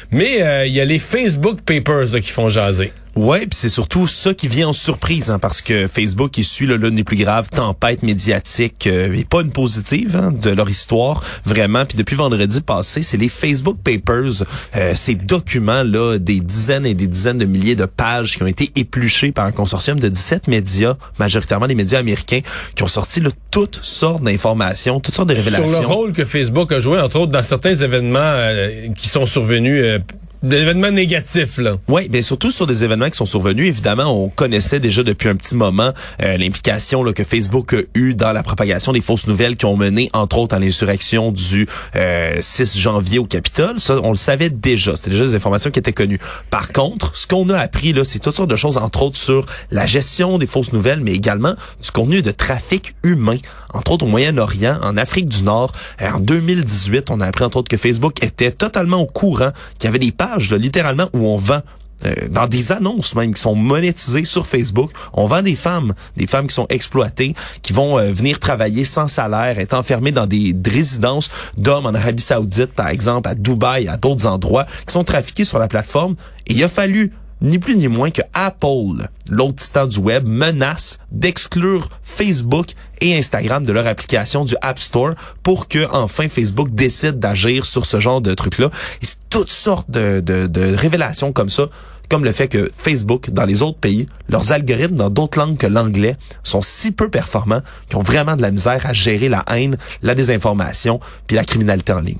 Mais 0.09 0.67
il 0.67 0.73
y 0.73 0.81
a 0.81 0.85
les 0.85 0.99
Facebook 0.99 1.59
Papers 1.61 2.19
qui 2.19 2.31
font 2.31 2.49
jaser. 2.49 2.91
Ouais, 3.19 3.39
puis 3.39 3.49
c'est 3.51 3.67
surtout 3.67 4.07
ça 4.07 4.33
qui 4.33 4.47
vient 4.47 4.69
en 4.69 4.73
surprise, 4.73 5.29
hein, 5.29 5.39
parce 5.39 5.61
que 5.61 5.87
Facebook 5.87 6.39
essuie 6.39 6.65
l'une 6.65 6.95
des 6.95 7.03
plus 7.03 7.17
graves 7.17 7.49
tempêtes 7.49 8.01
médiatiques, 8.01 8.87
euh, 8.87 9.13
et 9.13 9.25
pas 9.25 9.41
une 9.41 9.51
positive, 9.51 10.15
hein, 10.15 10.31
de 10.31 10.49
leur 10.51 10.69
histoire, 10.69 11.21
vraiment. 11.43 11.83
Puis 11.85 11.97
depuis 11.97 12.15
vendredi 12.15 12.61
passé, 12.61 13.03
c'est 13.03 13.17
les 13.17 13.27
Facebook 13.27 13.77
Papers, 13.83 14.45
euh, 14.77 14.93
ces 14.95 15.15
documents-là, 15.15 16.17
des 16.17 16.39
dizaines 16.39 16.85
et 16.85 16.93
des 16.93 17.07
dizaines 17.07 17.39
de 17.39 17.43
milliers 17.43 17.75
de 17.75 17.83
pages 17.83 18.37
qui 18.37 18.43
ont 18.43 18.47
été 18.47 18.71
épluchés 18.77 19.33
par 19.33 19.43
un 19.43 19.51
consortium 19.51 19.99
de 19.99 20.07
17 20.07 20.47
médias, 20.47 20.95
majoritairement 21.19 21.67
des 21.67 21.75
médias 21.75 21.99
américains, 21.99 22.39
qui 22.73 22.83
ont 22.83 22.87
sorti 22.87 23.19
là, 23.19 23.31
toutes 23.51 23.81
sortes 23.83 24.23
d'informations, 24.23 25.01
toutes 25.01 25.15
sortes 25.15 25.27
de 25.27 25.35
révélations. 25.35 25.67
Sur 25.67 25.81
le 25.81 25.87
rôle 25.87 26.11
que 26.13 26.23
Facebook 26.23 26.71
a 26.71 26.79
joué, 26.79 27.01
entre 27.01 27.19
autres, 27.19 27.33
dans 27.33 27.43
certains 27.43 27.73
événements 27.73 28.19
euh, 28.19 28.87
qui 28.95 29.09
sont 29.09 29.25
survenus 29.25 29.83
euh, 29.83 29.99
d'événements 30.43 30.91
négatifs 30.91 31.57
là. 31.57 31.75
Oui, 31.87 32.07
bien 32.07 32.21
surtout 32.21 32.51
sur 32.51 32.65
des 32.67 32.83
événements 32.83 33.09
qui 33.09 33.17
sont 33.17 33.25
survenus. 33.25 33.67
Évidemment, 33.67 34.05
on 34.05 34.29
connaissait 34.29 34.79
déjà 34.79 35.03
depuis 35.03 35.29
un 35.29 35.35
petit 35.35 35.55
moment 35.55 35.91
euh, 36.21 36.37
l'implication 36.37 37.03
que 37.13 37.23
Facebook 37.23 37.73
a 37.73 37.81
eu 37.93 38.13
dans 38.13 38.31
la 38.31 38.43
propagation 38.43 38.91
des 38.91 39.01
fausses 39.01 39.27
nouvelles 39.27 39.55
qui 39.55 39.65
ont 39.65 39.75
mené 39.75 40.09
entre 40.13 40.37
autres 40.37 40.55
à 40.55 40.59
l'insurrection 40.59 41.31
du 41.31 41.67
euh, 41.95 42.37
6 42.39 42.77
janvier 42.77 43.19
au 43.19 43.25
Capitole. 43.25 43.79
Ça, 43.79 43.99
on 44.03 44.11
le 44.11 44.15
savait 44.15 44.49
déjà. 44.49 44.95
C'était 44.95 45.11
déjà 45.11 45.25
des 45.25 45.35
informations 45.35 45.71
qui 45.71 45.79
étaient 45.79 45.93
connues. 45.93 46.19
Par 46.49 46.71
contre, 46.71 47.15
ce 47.15 47.27
qu'on 47.27 47.49
a 47.49 47.57
appris 47.57 47.93
là, 47.93 48.03
c'est 48.03 48.19
toutes 48.19 48.35
sortes 48.35 48.49
de 48.49 48.55
choses 48.55 48.77
entre 48.77 49.03
autres 49.03 49.17
sur 49.17 49.45
la 49.71 49.85
gestion 49.85 50.37
des 50.37 50.45
fausses 50.45 50.73
nouvelles, 50.73 51.01
mais 51.01 51.13
également 51.13 51.53
du 51.81 51.91
contenu 51.91 52.21
de 52.21 52.31
trafic 52.31 52.95
humain, 53.03 53.37
entre 53.73 53.91
autres 53.91 54.05
au 54.05 54.09
Moyen-Orient, 54.09 54.77
en 54.83 54.97
Afrique 54.97 55.27
du 55.27 55.43
Nord. 55.43 55.71
En 56.01 56.19
2018, 56.19 57.11
on 57.11 57.21
a 57.21 57.27
appris 57.27 57.43
entre 57.43 57.57
autres 57.57 57.69
que 57.69 57.77
Facebook 57.77 58.23
était 58.23 58.51
totalement 58.51 58.97
au 58.97 59.05
courant 59.05 59.51
qu'il 59.77 59.87
y 59.87 59.89
avait 59.89 59.99
des 59.99 60.11
pages 60.11 60.28
littéralement, 60.37 61.09
où 61.13 61.27
on 61.27 61.37
vend 61.37 61.61
euh, 62.05 62.13
dans 62.29 62.47
des 62.47 62.71
annonces 62.71 63.13
même 63.13 63.33
qui 63.33 63.41
sont 63.41 63.55
monétisées 63.55 64.23
sur 64.23 64.47
Facebook. 64.47 64.91
On 65.11 65.25
vend 65.25 65.41
des 65.41 65.55
femmes, 65.55 65.93
des 66.15 66.27
femmes 66.27 66.47
qui 66.47 66.55
sont 66.55 66.67
exploitées, 66.69 67.33
qui 67.61 67.73
vont 67.73 67.99
euh, 67.99 68.11
venir 68.13 68.39
travailler 68.39 68.85
sans 68.85 69.09
salaire, 69.09 69.59
être 69.59 69.73
enfermées 69.73 70.13
dans 70.13 70.25
des 70.25 70.55
résidences 70.65 71.29
d'hommes 71.57 71.87
en 71.87 71.93
Arabie 71.93 72.23
Saoudite, 72.23 72.73
par 72.73 72.87
exemple, 72.87 73.27
à 73.27 73.35
Dubaï, 73.35 73.89
à 73.89 73.97
d'autres 73.97 74.27
endroits, 74.27 74.65
qui 74.87 74.93
sont 74.93 75.03
trafiquées 75.03 75.43
sur 75.43 75.59
la 75.59 75.67
plateforme. 75.67 76.15
Et 76.47 76.53
il 76.53 76.63
a 76.63 76.69
fallu 76.69 77.11
ni 77.41 77.59
plus 77.59 77.75
ni 77.75 77.87
moins 77.87 78.11
que 78.11 78.21
Apple, 78.33 79.07
l'autre 79.29 79.55
titan 79.55 79.87
du 79.87 79.99
web, 79.99 80.27
menace 80.27 80.99
d'exclure 81.11 81.89
Facebook 82.03 82.67
et 83.01 83.17
Instagram 83.17 83.65
de 83.65 83.71
leur 83.71 83.87
application 83.87 84.45
du 84.45 84.55
App 84.61 84.79
Store 84.79 85.13
pour 85.43 85.67
que 85.67 85.87
enfin 85.91 86.27
Facebook 86.29 86.69
décide 86.71 87.19
d'agir 87.19 87.65
sur 87.65 87.85
ce 87.85 87.99
genre 87.99 88.21
de 88.21 88.33
trucs-là. 88.33 88.69
Et 89.01 89.05
c'est 89.05 89.17
toutes 89.29 89.51
sortes 89.51 89.89
de, 89.89 90.19
de, 90.19 90.47
de 90.47 90.75
révélations 90.75 91.31
comme 91.31 91.49
ça 91.49 91.69
comme 92.09 92.25
le 92.25 92.31
fait 92.31 92.47
que 92.47 92.71
Facebook, 92.75 93.29
dans 93.29 93.45
les 93.45 93.61
autres 93.61 93.77
pays, 93.77 94.07
leurs 94.29 94.51
algorithmes 94.51 94.95
dans 94.95 95.11
d'autres 95.11 95.37
langues 95.37 95.57
que 95.57 95.67
l'anglais 95.67 96.17
sont 96.43 96.61
si 96.61 96.91
peu 96.91 97.09
performants 97.09 97.61
qu'ils 97.87 97.97
ont 97.97 98.01
vraiment 98.01 98.35
de 98.35 98.41
la 98.41 98.49
misère 98.49 98.83
à 98.85 98.93
gérer 98.93 99.29
la 99.29 99.45
haine, 99.47 99.77
la 100.01 100.15
désinformation, 100.15 100.99
puis 101.27 101.35
la 101.35 101.43
criminalité 101.43 101.93
en 101.93 102.01
ligne 102.01 102.17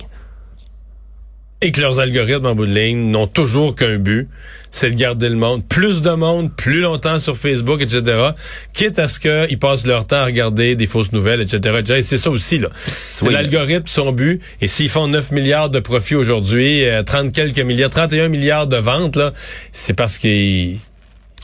et 1.62 1.72
que 1.72 1.82
leurs 1.82 2.00
algorithmes 2.00 2.46
en 2.46 2.56
bout 2.56 2.66
de 2.66 2.74
ligne 2.74 3.12
n'ont 3.12 3.28
toujours 3.28 3.75
qu'un 3.75 3.98
but, 3.98 4.30
c'est 4.72 4.92
de 4.92 4.96
garder 4.96 5.30
le 5.30 5.36
monde, 5.36 5.68
plus 5.68 6.01
de 6.01 6.12
monde, 6.12 6.54
plus 6.56 6.82
longtemps 6.82 7.20
sur 7.20 7.36
Facebook, 7.36 7.82
etc., 7.82 8.30
quitte 8.74 9.00
à 9.00 9.08
ce 9.08 9.20
qu'ils 9.20 9.60
passent 9.60 9.86
leur 9.86 10.06
temps 10.06 10.18
à 10.18 10.25
regarder 10.25 10.75
des 10.75 10.86
fausses 10.86 11.12
nouvelles, 11.12 11.42
etc. 11.42 11.82
Et 11.96 12.01
c'est 12.01 12.18
ça 12.18 12.30
aussi, 12.30 12.60
là. 12.60 12.70
C'est 12.75 13.30
l'algorithme, 13.30 13.88
son 13.88 14.12
but. 14.12 14.42
Et 14.62 14.68
s'ils 14.68 14.89
font 14.89 15.08
9 15.08 15.32
milliards 15.32 15.70
de 15.70 15.80
profits 15.80 16.16
aujourd'hui, 16.16 16.86
30 17.06 17.28
euh, 17.28 17.32
quelques 17.32 17.60
milliards, 17.60 17.89
31 17.89 18.30
milliards 18.30 18.68
de 18.68 18.78
ventes, 18.78 19.16
là, 19.16 19.34
c'est 19.72 19.94
parce 19.94 20.18
qu'ils 20.18 20.78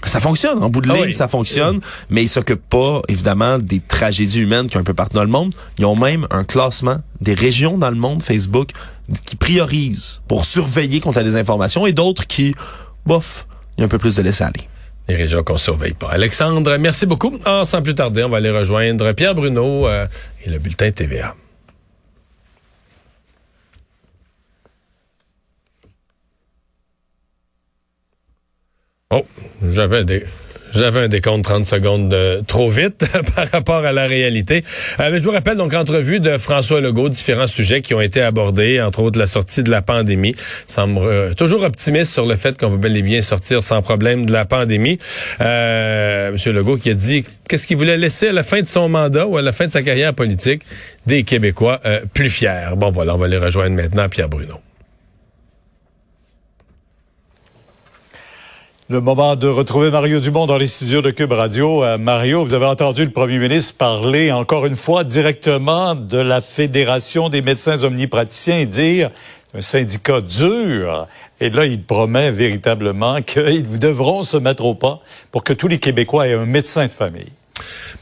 ça 0.05 0.19
fonctionne, 0.19 0.61
en 0.63 0.69
bout 0.69 0.81
de 0.81 0.89
ah 0.91 0.95
ligne, 0.95 1.11
ça 1.11 1.27
fonctionne, 1.27 1.79
mais 2.09 2.23
ils 2.23 2.27
s'occupent 2.27 2.69
pas, 2.69 3.01
évidemment, 3.07 3.59
des 3.59 3.79
tragédies 3.79 4.41
humaines 4.41 4.67
qui 4.67 4.77
ont 4.77 4.81
un 4.81 4.83
peu 4.83 4.93
partout 4.93 5.15
dans 5.15 5.23
le 5.23 5.29
monde. 5.29 5.53
Ils 5.77 5.85
ont 5.85 5.95
même 5.95 6.27
un 6.31 6.43
classement 6.43 6.97
des 7.21 7.33
régions 7.33 7.77
dans 7.77 7.89
le 7.89 7.95
monde, 7.95 8.21
Facebook, 8.23 8.69
qui 9.25 9.35
priorisent 9.35 10.21
pour 10.27 10.45
surveiller 10.45 10.99
contre 10.99 11.17
la 11.17 11.23
désinformation 11.23 11.85
et 11.85 11.93
d'autres 11.93 12.27
qui, 12.27 12.55
bof, 13.05 13.45
il 13.77 13.81
y 13.81 13.83
a 13.83 13.85
un 13.85 13.89
peu 13.89 13.97
plus 13.97 14.15
de 14.15 14.21
laisser 14.21 14.43
aller. 14.43 14.67
Les 15.07 15.15
régions 15.15 15.43
qu'on 15.43 15.57
surveille 15.57 15.93
pas. 15.93 16.09
Alexandre, 16.09 16.77
merci 16.77 17.05
beaucoup. 17.05 17.37
Ah, 17.45 17.61
sans 17.63 17.81
plus 17.81 17.93
tarder, 17.93 18.23
on 18.23 18.29
va 18.29 18.37
aller 18.37 18.49
rejoindre 18.49 19.11
Pierre 19.11 19.35
Bruno 19.35 19.87
euh, 19.87 20.07
et 20.45 20.49
le 20.49 20.57
bulletin 20.57 20.89
TVA. 20.91 21.35
Oh, 29.11 29.23
j'avais 29.71 30.03
des... 30.03 30.23
J'avais 30.73 31.01
un 31.01 31.07
décompte 31.07 31.45
30 31.45 31.65
secondes 31.65 32.09
de, 32.09 32.41
trop 32.45 32.69
vite 32.69 33.05
par 33.35 33.49
rapport 33.49 33.85
à 33.85 33.93
la 33.93 34.07
réalité. 34.07 34.61
Euh, 34.99 35.17
je 35.17 35.23
vous 35.23 35.31
rappelle 35.31 35.55
donc 35.55 35.71
l'entrevue 35.71 36.19
de 36.19 36.37
François 36.37 36.81
Legault, 36.81 37.07
différents 37.07 37.47
sujets 37.47 37.81
qui 37.81 37.93
ont 37.93 38.01
été 38.01 38.19
abordés, 38.19 38.81
entre 38.81 38.99
autres 38.99 39.17
la 39.17 39.27
sortie 39.27 39.63
de 39.63 39.71
la 39.71 39.81
pandémie. 39.81 40.35
Semble 40.67 40.99
euh, 40.99 41.33
toujours 41.33 41.63
optimiste 41.63 42.11
sur 42.11 42.25
le 42.25 42.35
fait 42.35 42.57
qu'on 42.57 42.67
va 42.67 42.75
bel 42.75 42.97
et 42.97 43.03
bien 43.03 43.21
sortir 43.21 43.63
sans 43.63 43.81
problème 43.81 44.25
de 44.25 44.33
la 44.33 44.43
pandémie. 44.43 44.99
Euh, 45.39 46.33
Monsieur 46.33 46.51
Legault 46.51 46.77
qui 46.77 46.89
a 46.89 46.93
dit 46.93 47.23
qu'est-ce 47.47 47.67
qu'il 47.67 47.77
voulait 47.77 47.97
laisser 47.97 48.29
à 48.29 48.33
la 48.33 48.43
fin 48.43 48.59
de 48.59 48.67
son 48.67 48.89
mandat 48.89 49.27
ou 49.27 49.37
à 49.37 49.41
la 49.41 49.53
fin 49.53 49.67
de 49.67 49.71
sa 49.71 49.81
carrière 49.81 50.13
politique? 50.13 50.63
Des 51.05 51.23
Québécois 51.23 51.79
euh, 51.85 52.01
plus 52.13 52.29
fiers. 52.29 52.71
Bon 52.75 52.91
voilà, 52.91 53.15
on 53.15 53.17
va 53.17 53.29
les 53.29 53.37
rejoindre 53.37 53.75
maintenant, 53.77 54.09
Pierre 54.09 54.27
Bruno. 54.27 54.55
Le 58.87 59.01
moment 59.01 59.35
de 59.35 59.47
retrouver 59.47 59.89
Mario 59.89 60.19
Dumont 60.19 60.45
dans 60.45 60.59
les 60.59 60.67
studios 60.67 61.01
de 61.01 61.09
Cube 61.09 61.31
Radio. 61.31 61.83
Euh, 61.83 61.97
Mario, 61.97 62.45
vous 62.45 62.53
avez 62.53 62.67
entendu 62.67 63.03
le 63.03 63.09
premier 63.09 63.39
ministre 63.39 63.75
parler 63.79 64.31
encore 64.31 64.67
une 64.67 64.75
fois 64.75 65.03
directement 65.03 65.95
de 65.95 66.19
la 66.19 66.39
Fédération 66.39 67.29
des 67.29 67.41
médecins 67.41 67.83
omnipraticiens 67.83 68.59
et 68.59 68.67
dire 68.67 69.09
un 69.55 69.61
syndicat 69.61 70.21
dur. 70.21 71.07
Et 71.39 71.49
là, 71.49 71.65
il 71.65 71.81
promet 71.81 72.29
véritablement 72.29 73.23
qu'ils 73.23 73.79
devront 73.79 74.21
se 74.21 74.37
mettre 74.37 74.63
au 74.65 74.75
pas 74.75 75.01
pour 75.31 75.43
que 75.43 75.53
tous 75.53 75.67
les 75.67 75.79
Québécois 75.79 76.27
aient 76.27 76.35
un 76.35 76.45
médecin 76.45 76.85
de 76.85 76.91
famille. 76.91 77.31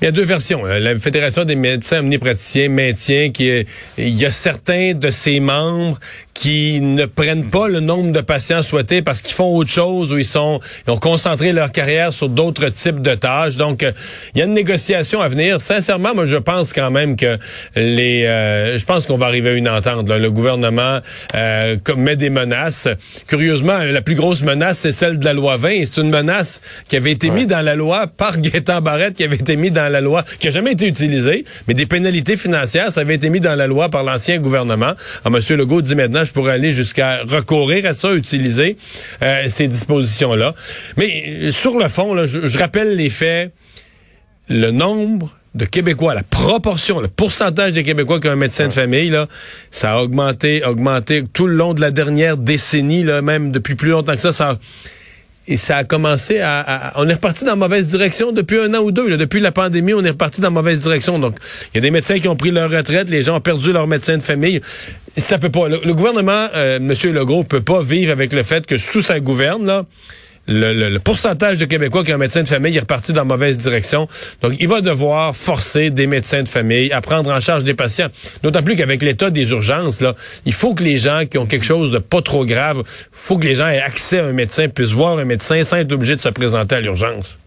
Il 0.02 0.06
y 0.06 0.08
a 0.08 0.12
deux 0.12 0.26
versions. 0.26 0.66
Euh, 0.66 0.80
la 0.80 0.98
Fédération 0.98 1.46
des 1.46 1.56
médecins 1.56 2.00
omnipraticiens 2.00 2.68
maintient 2.68 3.32
qu'il 3.32 3.66
y 3.98 4.26
a 4.26 4.32
certains 4.32 4.96
de 4.96 5.12
ses 5.12 5.40
membres 5.40 5.98
qui 6.34 6.82
ne 6.82 7.06
prennent 7.06 7.50
pas 7.50 7.68
le 7.68 7.80
nombre 7.80 8.12
de 8.12 8.22
patients 8.22 8.64
souhaités 8.64 9.02
parce 9.02 9.22
qu'ils 9.22 9.36
font 9.36 9.56
autre 9.56 9.70
chose 9.70 10.12
ou 10.14 10.18
ils 10.18 10.26
sont 10.26 10.60
ils 10.88 10.92
ont 10.92 10.98
concentré 10.98 11.54
leur 11.54 11.72
carrière 11.72 12.12
sur 12.12 12.30
d'autres 12.30 12.70
types 12.70 13.02
de 13.02 13.14
tâches. 13.16 13.56
Donc, 13.56 13.84
euh, 13.84 13.92
il 14.34 14.40
y 14.40 14.42
a 14.42 14.46
une 14.46 14.54
négociation 14.54 15.22
à 15.22 15.28
venir. 15.28 15.62
Sincèrement, 15.62 16.16
moi, 16.16 16.26
je 16.26 16.38
pense 16.38 16.74
quand 16.74 16.92
même 16.92 17.16
que 17.16 17.38
les, 17.76 18.26
euh, 18.26 18.78
je 18.78 18.86
pense 18.86 19.06
qu'on 19.06 19.18
va 19.18 19.28
arriver 19.28 19.52
à 19.52 19.54
une 19.54 19.70
entente. 19.70 20.10
Le 20.10 20.32
gouvernement 20.32 21.00
euh, 21.36 21.78
met 21.96 22.16
des 22.16 22.30
menaces. 22.30 22.88
Curieusement, 23.28 23.80
la 23.80 24.02
plus 24.02 24.16
grosse 24.16 24.44
menace, 24.44 24.80
c'est 24.80 24.92
celle 24.92 25.20
de 25.20 25.26
la 25.26 25.34
loi 25.34 25.58
20. 25.58 25.84
C'est 25.86 26.02
une 26.02 26.10
menace 26.10 26.62
qui 26.88 26.96
avait 26.96 27.12
été 27.12 27.30
mise 27.30 27.48
dans 27.48 27.64
la 27.64 27.76
loi 27.76 28.08
par 28.08 28.40
Gaétan 28.40 28.82
Barrette, 28.82 29.16
qui 29.16 29.24
avait 29.24 29.36
été 29.36 29.56
mise 29.56 29.72
dans 29.72 29.92
la 29.92 30.02
loi, 30.02 30.24
qui 30.40 30.48
a 30.48 30.52
jamais 30.52 30.72
été 30.72 30.88
utilisée, 30.88 31.46
mais 31.68 31.74
des 31.74 31.86
pénalités 31.86 32.38
financières, 32.38 32.92
ça 32.92 33.02
avait 33.02 33.16
été 33.16 33.30
mis 33.30 33.40
dans 33.40 33.56
la 33.56 33.68
loi 33.68 33.90
par 33.90 34.04
l'ancien 34.04 34.40
gouvernement. 34.40 34.94
Alors, 35.24 35.40
M. 35.40 35.58
Legault 35.58 35.82
dit 35.82 35.96
maintenant 35.96 36.23
je 36.24 36.32
pourrais 36.32 36.54
aller 36.54 36.72
jusqu'à 36.72 37.24
recourir 37.24 37.86
à 37.86 37.94
ça, 37.94 38.14
utiliser 38.14 38.78
euh, 39.22 39.46
ces 39.48 39.68
dispositions-là. 39.68 40.54
Mais 40.98 41.24
euh, 41.28 41.52
sur 41.52 41.78
le 41.78 41.88
fond, 41.88 42.26
je, 42.26 42.58
rappelle 42.58 42.96
les 42.96 43.10
faits. 43.10 43.52
Le 44.50 44.72
nombre 44.72 45.34
de 45.56 45.64
Québécois, 45.64 46.14
la 46.14 46.24
proportion, 46.24 47.00
le 47.00 47.08
pourcentage 47.08 47.72
des 47.72 47.84
Québécois 47.84 48.20
qui 48.20 48.28
ont 48.28 48.32
un 48.32 48.36
médecin 48.36 48.68
de 48.68 48.74
famille, 48.74 49.10
là, 49.10 49.28
ça 49.72 49.94
a 49.94 50.02
augmenté, 50.02 50.66
augmenté 50.66 51.24
tout 51.32 51.48
le 51.48 51.56
long 51.56 51.74
de 51.74 51.80
la 51.80 51.92
dernière 51.92 52.36
décennie, 52.36 53.04
là, 53.04 53.22
même 53.22 53.54
depuis 53.54 53.76
plus 53.76 53.92
longtemps 53.92 54.16
que 54.16 54.22
ça, 54.22 54.34
ça 54.34 54.50
a 54.50 54.58
et 55.48 55.58
ça 55.58 55.78
a 55.78 55.84
commencé 55.84 56.40
à, 56.40 56.94
on 56.96 57.08
est 57.10 57.14
reparti 57.14 57.44
dans 57.44 57.52
la 57.52 57.56
mauvaise 57.58 57.88
direction 57.88 58.32
depuis 58.32 58.58
un 58.58 58.74
an 58.74 58.80
ou 58.80 58.92
deux. 58.92 59.18
Depuis 59.18 59.42
la 59.42 59.52
pandémie, 59.52 59.94
on 59.94 60.04
est 60.04 60.12
reparti 60.12 60.40
dans 60.40 60.48
la 60.48 60.54
mauvaise 60.54 60.80
direction. 60.80 61.20
Donc, 61.20 61.36
il 61.74 61.76
y 61.76 61.78
a 61.80 61.82
des 61.82 61.92
médecins 61.92 62.20
qui 62.20 62.28
ont 62.28 62.36
pris 62.36 62.52
leur 62.52 62.70
retraite, 62.70 63.10
les 63.10 63.24
gens 63.24 63.38
ont 63.38 63.42
perdu 63.42 63.74
leur 63.74 63.88
médecin 63.88 64.18
de 64.18 64.24
famille. 64.24 64.62
Ça 65.18 65.38
peut 65.40 65.50
pas. 65.50 65.68
Le, 65.68 65.94
gouvernement, 65.94 66.48
euh, 66.56 66.78
M. 66.78 66.94
Legault, 67.14 67.44
peut 67.44 67.62
pas 67.62 67.84
vivre 67.84 68.12
avec 68.12 68.32
le 68.32 68.44
fait 68.44 68.66
que 68.66 68.78
sous 68.78 69.02
sa 69.02 69.20
gouverne, 69.20 69.66
là, 69.66 69.86
le, 70.48 70.98
pourcentage 70.98 71.58
de 71.58 71.66
Québécois 71.66 72.04
qui 72.04 72.12
ont 72.12 72.16
un 72.16 72.20
médecin 72.20 72.44
de 72.44 72.48
famille 72.48 72.76
est 72.76 72.82
reparti 72.82 73.14
dans 73.14 73.22
la 73.22 73.26
mauvaise 73.26 73.58
direction. 73.58 74.08
Donc, 74.42 74.54
il 74.60 74.68
va 74.68 74.82
devoir 74.82 75.36
forcer 75.36 75.90
des 75.90 76.08
médecins 76.08 76.44
de 76.44 76.50
famille 76.50 76.92
à 76.92 77.02
prendre 77.02 77.32
en 77.32 77.40
charge 77.40 77.64
des 77.64 77.74
patients. 77.74 78.08
D'autant 78.42 78.64
plus 78.64 78.76
qu'avec 78.76 79.02
l'état 79.02 79.30
des 79.30 79.52
urgences, 79.52 80.02
là, 80.02 80.16
il 80.46 80.54
faut 80.54 80.74
que 80.74 80.84
les 80.84 80.98
gens 80.98 81.24
qui 81.30 81.38
ont 81.38 81.46
quelque 81.46 81.66
chose 81.66 81.92
de 81.92 82.00
pas 82.00 82.22
trop 82.22 82.46
grave, 82.46 82.84
faut 83.12 83.38
que 83.38 83.46
les 83.46 83.56
gens 83.56 83.68
aient 83.68 83.82
accès 83.82 84.20
à 84.20 84.26
un 84.26 84.34
médecin, 84.34 84.68
puissent 84.68 84.92
voir 84.92 85.18
un 85.18 85.26
médecin 85.26 85.64
sans 85.64 85.78
être 85.78 85.92
obligés 85.92 86.16
de 86.16 86.22
se 86.22 86.30
présenter 86.30 86.76
à 86.76 86.82
l'urgence. 86.82 87.38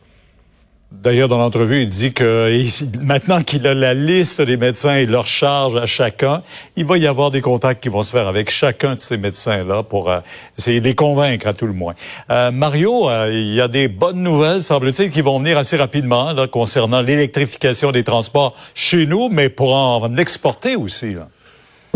D'ailleurs, 1.02 1.28
dans 1.28 1.38
l'entrevue, 1.38 1.82
il 1.82 1.88
dit 1.88 2.12
que 2.12 2.50
maintenant 3.02 3.42
qu'il 3.42 3.66
a 3.66 3.74
la 3.74 3.94
liste 3.94 4.40
des 4.40 4.56
médecins 4.56 4.96
et 4.96 5.06
leur 5.06 5.26
charge 5.26 5.76
à 5.76 5.86
chacun, 5.86 6.42
il 6.76 6.84
va 6.84 6.98
y 6.98 7.06
avoir 7.06 7.30
des 7.30 7.40
contacts 7.40 7.82
qui 7.82 7.88
vont 7.88 8.02
se 8.02 8.12
faire 8.12 8.28
avec 8.28 8.50
chacun 8.50 8.94
de 8.94 9.00
ces 9.00 9.16
médecins-là 9.16 9.82
pour 9.82 10.10
euh, 10.10 10.20
essayer 10.58 10.80
de 10.80 10.86
les 10.86 10.94
convaincre 10.94 11.46
à 11.46 11.52
tout 11.52 11.66
le 11.66 11.72
moins. 11.72 11.94
Euh, 12.30 12.50
Mario, 12.50 13.08
euh, 13.08 13.30
il 13.32 13.54
y 13.54 13.60
a 13.60 13.68
des 13.68 13.88
bonnes 13.88 14.22
nouvelles, 14.22 14.62
semble-t-il, 14.62 15.10
qui 15.10 15.20
vont 15.20 15.38
venir 15.38 15.58
assez 15.58 15.76
rapidement 15.76 16.34
concernant 16.50 17.02
l'électrification 17.02 17.92
des 17.92 18.04
transports 18.04 18.56
chez 18.74 19.06
nous, 19.06 19.28
mais 19.28 19.48
pour 19.48 19.74
en 19.74 20.16
exporter 20.16 20.76
aussi. 20.76 21.16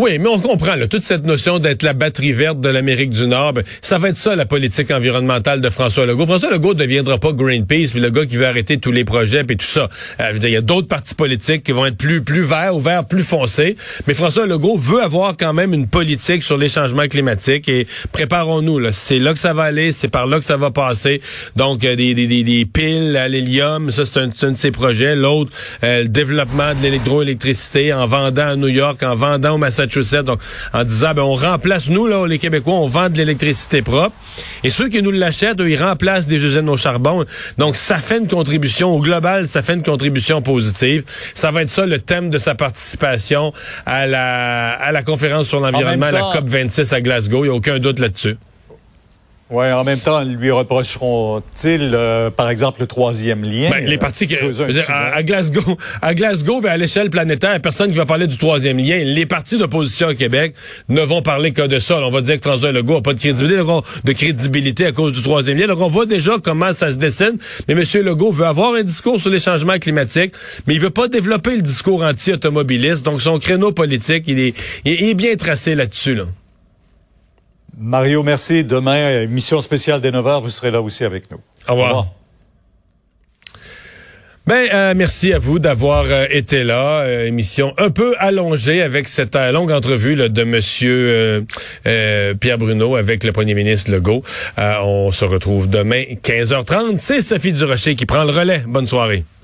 Oui, 0.01 0.19
mais 0.19 0.31
on 0.31 0.39
comprend 0.39 0.77
là, 0.77 0.87
toute 0.89 1.03
cette 1.03 1.27
notion 1.27 1.59
d'être 1.59 1.83
la 1.83 1.93
batterie 1.93 2.33
verte 2.33 2.59
de 2.59 2.71
l'Amérique 2.71 3.11
du 3.11 3.27
Nord. 3.27 3.53
Ben, 3.53 3.65
ça 3.83 3.99
va 3.99 4.09
être 4.09 4.17
ça 4.17 4.35
la 4.35 4.47
politique 4.47 4.91
environnementale 4.91 5.61
de 5.61 5.69
François 5.69 6.07
Legault. 6.07 6.25
François 6.25 6.51
Legault 6.51 6.73
ne 6.73 6.79
deviendra 6.79 7.19
pas 7.19 7.33
Greenpeace, 7.33 7.95
le 7.95 8.09
gars 8.09 8.25
qui 8.25 8.39
veut 8.39 8.47
arrêter 8.47 8.79
tous 8.79 8.93
les 8.93 9.05
projets 9.05 9.43
et 9.47 9.57
tout 9.57 9.67
ça. 9.67 9.91
Euh, 10.21 10.33
il 10.43 10.49
y 10.49 10.57
a 10.57 10.63
d'autres 10.63 10.89
partis 10.89 11.15
politiques 11.15 11.65
qui 11.65 11.73
vont 11.73 11.85
être 11.85 11.99
plus 11.99 12.23
plus 12.23 12.41
verts 12.41 12.75
ou 12.75 12.81
verts 12.81 13.05
plus 13.05 13.23
foncés. 13.23 13.77
Mais 14.07 14.15
François 14.15 14.47
Legault 14.47 14.79
veut 14.79 15.03
avoir 15.03 15.37
quand 15.37 15.53
même 15.53 15.75
une 15.75 15.87
politique 15.87 16.45
sur 16.45 16.57
les 16.57 16.71
changements 16.71 17.07
climatiques 17.07 17.69
et 17.69 17.87
préparons-nous. 18.11 18.81
C'est 18.93 19.19
là 19.19 19.35
que 19.35 19.39
ça 19.39 19.53
va 19.53 19.65
aller, 19.65 19.93
c'est 19.93 20.09
par 20.09 20.27
là 20.27 20.39
que 20.39 20.47
ça 20.47 20.57
va 20.57 20.71
passer. 20.71 21.21
Donc 21.57 21.85
euh, 21.85 21.95
des, 21.95 22.15
des, 22.15 22.27
des, 22.27 22.65
piles 22.65 23.19
à 23.19 23.29
l'hélium, 23.29 23.91
ça 23.91 24.07
c'est 24.07 24.19
un, 24.19 24.31
un, 24.45 24.53
de 24.53 24.57
ses 24.57 24.71
projets. 24.71 25.15
L'autre, 25.15 25.53
euh, 25.85 26.05
le 26.05 26.09
développement 26.09 26.75
de 26.75 26.81
l'électroélectricité 26.81 27.93
en 27.93 28.07
vendant 28.07 28.49
à 28.49 28.57
New 28.57 28.69
York, 28.69 29.03
en 29.03 29.15
vendant 29.15 29.57
au 29.57 29.59
Massachusetts 29.59 29.90
donc 30.25 30.41
en 30.73 30.85
disant 30.85 31.15
ben 31.15 31.23
on 31.23 31.35
remplace 31.35 31.89
nous 31.89 32.07
là 32.07 32.27
les 32.27 32.39
Québécois, 32.39 32.75
on 32.75 32.87
vend 32.87 33.09
de 33.09 33.17
l'électricité 33.17 33.83
propre 33.83 34.15
et 34.65 34.71
ceux 34.71 34.89
qui 34.89 35.03
nous 35.03 35.11
l'achètent, 35.11 35.61
ils 35.61 35.83
remplacent 35.83 36.27
des 36.27 36.45
usines 36.45 36.69
au 36.69 36.77
charbon. 36.77 37.25
Donc 37.59 37.77
ça 37.77 37.97
fait 37.97 38.19
une 38.19 38.29
contribution 38.29 38.91
au 38.91 39.01
global, 39.01 39.47
ça 39.47 39.63
fait 39.63 39.75
une 39.75 39.83
contribution 39.83 40.43
positive. 40.43 41.05
Ça 41.35 41.51
va 41.51 41.63
être 41.63 41.71
ça 41.71 41.87
le 41.87 41.99
thème 41.99 42.31
de 42.31 42.39
sa 42.39 42.55
participation 42.55 43.53
à 43.87 44.07
la 44.07 44.71
à 44.73 44.93
la 44.93 45.03
conférence 45.03 45.49
sur 45.49 45.61
l'environnement, 45.61 46.11
la 46.11 46.31
COP 46.33 46.49
26 46.49 46.93
à 46.93 47.01
Glasgow, 47.01 47.45
il 47.45 47.49
n'y 47.49 47.55
a 47.55 47.57
aucun 47.57 47.79
doute 47.79 47.99
là-dessus. 47.99 48.37
Oui, 49.53 49.67
en 49.73 49.83
même 49.83 49.99
temps, 49.99 50.23
lui 50.23 50.53
reprocheront-ils, 50.53 51.91
euh, 51.93 52.31
par 52.31 52.51
exemple, 52.51 52.81
le 52.81 52.87
troisième 52.87 53.43
lien? 53.43 53.69
Ben, 53.69 53.85
les 53.85 53.99
partis 53.99 54.29
qui, 54.29 54.37
à, 54.37 55.23
Glasgow, 55.25 55.77
à 56.03 56.15
Glasgow, 56.15 56.61
ben, 56.61 56.71
à 56.71 56.77
l'échelle 56.77 57.11
planétaire, 57.11 57.61
personne 57.61 57.91
qui 57.91 57.97
va 57.97 58.07
parler 58.07 58.29
du 58.29 58.39
troisième 58.39 58.79
lien. 58.79 58.99
Les 58.99 59.27
partis 59.27 59.59
d'opposition 59.59 60.07
au 60.07 60.15
Québec 60.15 60.55
ne 60.89 61.01
vont 61.01 61.21
parler 61.21 61.51
que 61.51 61.67
de 61.67 61.81
ça. 61.81 61.99
on 62.01 62.11
va 62.11 62.21
dire 62.21 62.39
que 62.39 62.49
François 62.49 62.71
Legault 62.71 62.95
n'a 62.95 63.01
pas 63.03 63.13
de 63.13 63.19
crédibilité, 63.19 63.65
de 64.05 64.13
crédibilité 64.13 64.87
à 64.87 64.93
cause 64.93 65.13
du 65.13 65.23
troisième 65.23 65.59
lien. 65.59 65.67
Donc, 65.67 65.81
on 65.81 65.89
voit 65.89 66.07
déjà 66.07 66.35
comment 66.41 66.73
ça 66.73 66.93
se 66.93 66.97
dessine. 66.97 67.37
Mais 67.67 67.75
M. 67.75 67.83
Legault 68.05 68.31
veut 68.31 68.47
avoir 68.47 68.75
un 68.75 68.85
discours 68.85 69.21
sur 69.21 69.31
les 69.31 69.41
changements 69.41 69.79
climatiques, 69.79 70.33
mais 70.69 70.75
il 70.75 70.81
veut 70.81 70.91
pas 70.91 71.09
développer 71.09 71.57
le 71.57 71.63
discours 71.63 72.05
anti-automobiliste. 72.05 73.05
Donc, 73.05 73.21
son 73.21 73.41
créneau 73.41 73.73
politique, 73.73 74.25
il 74.29 74.39
est, 74.39 74.55
il 74.85 75.09
est 75.09 75.15
bien 75.15 75.35
tracé 75.35 75.75
là-dessus, 75.75 76.15
là. 76.15 76.27
Mario, 77.79 78.23
merci. 78.23 78.65
Demain, 78.65 79.23
émission 79.23 79.61
spéciale 79.63 80.01
des 80.01 80.11
9h, 80.11 80.43
vous 80.43 80.51
serez 80.51 80.71
là 80.71 80.83
aussi 80.83 81.05
avec 81.05 81.31
nous. 81.31 81.39
Au 81.69 81.73
revoir. 81.73 82.07
Ben, 84.51 84.69
euh, 84.73 84.95
merci 84.97 85.33
à 85.33 85.39
vous 85.39 85.61
d'avoir 85.61 86.07
euh, 86.07 86.25
été 86.29 86.65
là. 86.65 87.03
Euh, 87.03 87.27
émission 87.27 87.73
un 87.79 87.91
peu 87.91 88.17
allongée 88.19 88.83
avec 88.83 89.07
cette 89.07 89.37
longue 89.37 89.71
entrevue 89.71 90.17
de 90.17 90.45
Monsieur 90.45 91.47
Pierre 91.85 92.59
Bruno 92.59 92.97
avec 92.97 93.23
le 93.23 93.31
Premier 93.31 93.55
ministre 93.55 93.93
Legault. 93.93 94.25
on 94.59 95.13
se 95.13 95.25
retrouve 95.25 95.71
demain 95.71 96.03
15h30. 96.25 96.99
C'est 96.99 97.21
Sophie 97.21 97.53
Durocher 97.53 97.95
qui 97.95 98.07
prend 98.07 98.25
le 98.25 98.33
relais. 98.33 98.65
Bonne 98.67 98.89
soirée. 98.89 99.25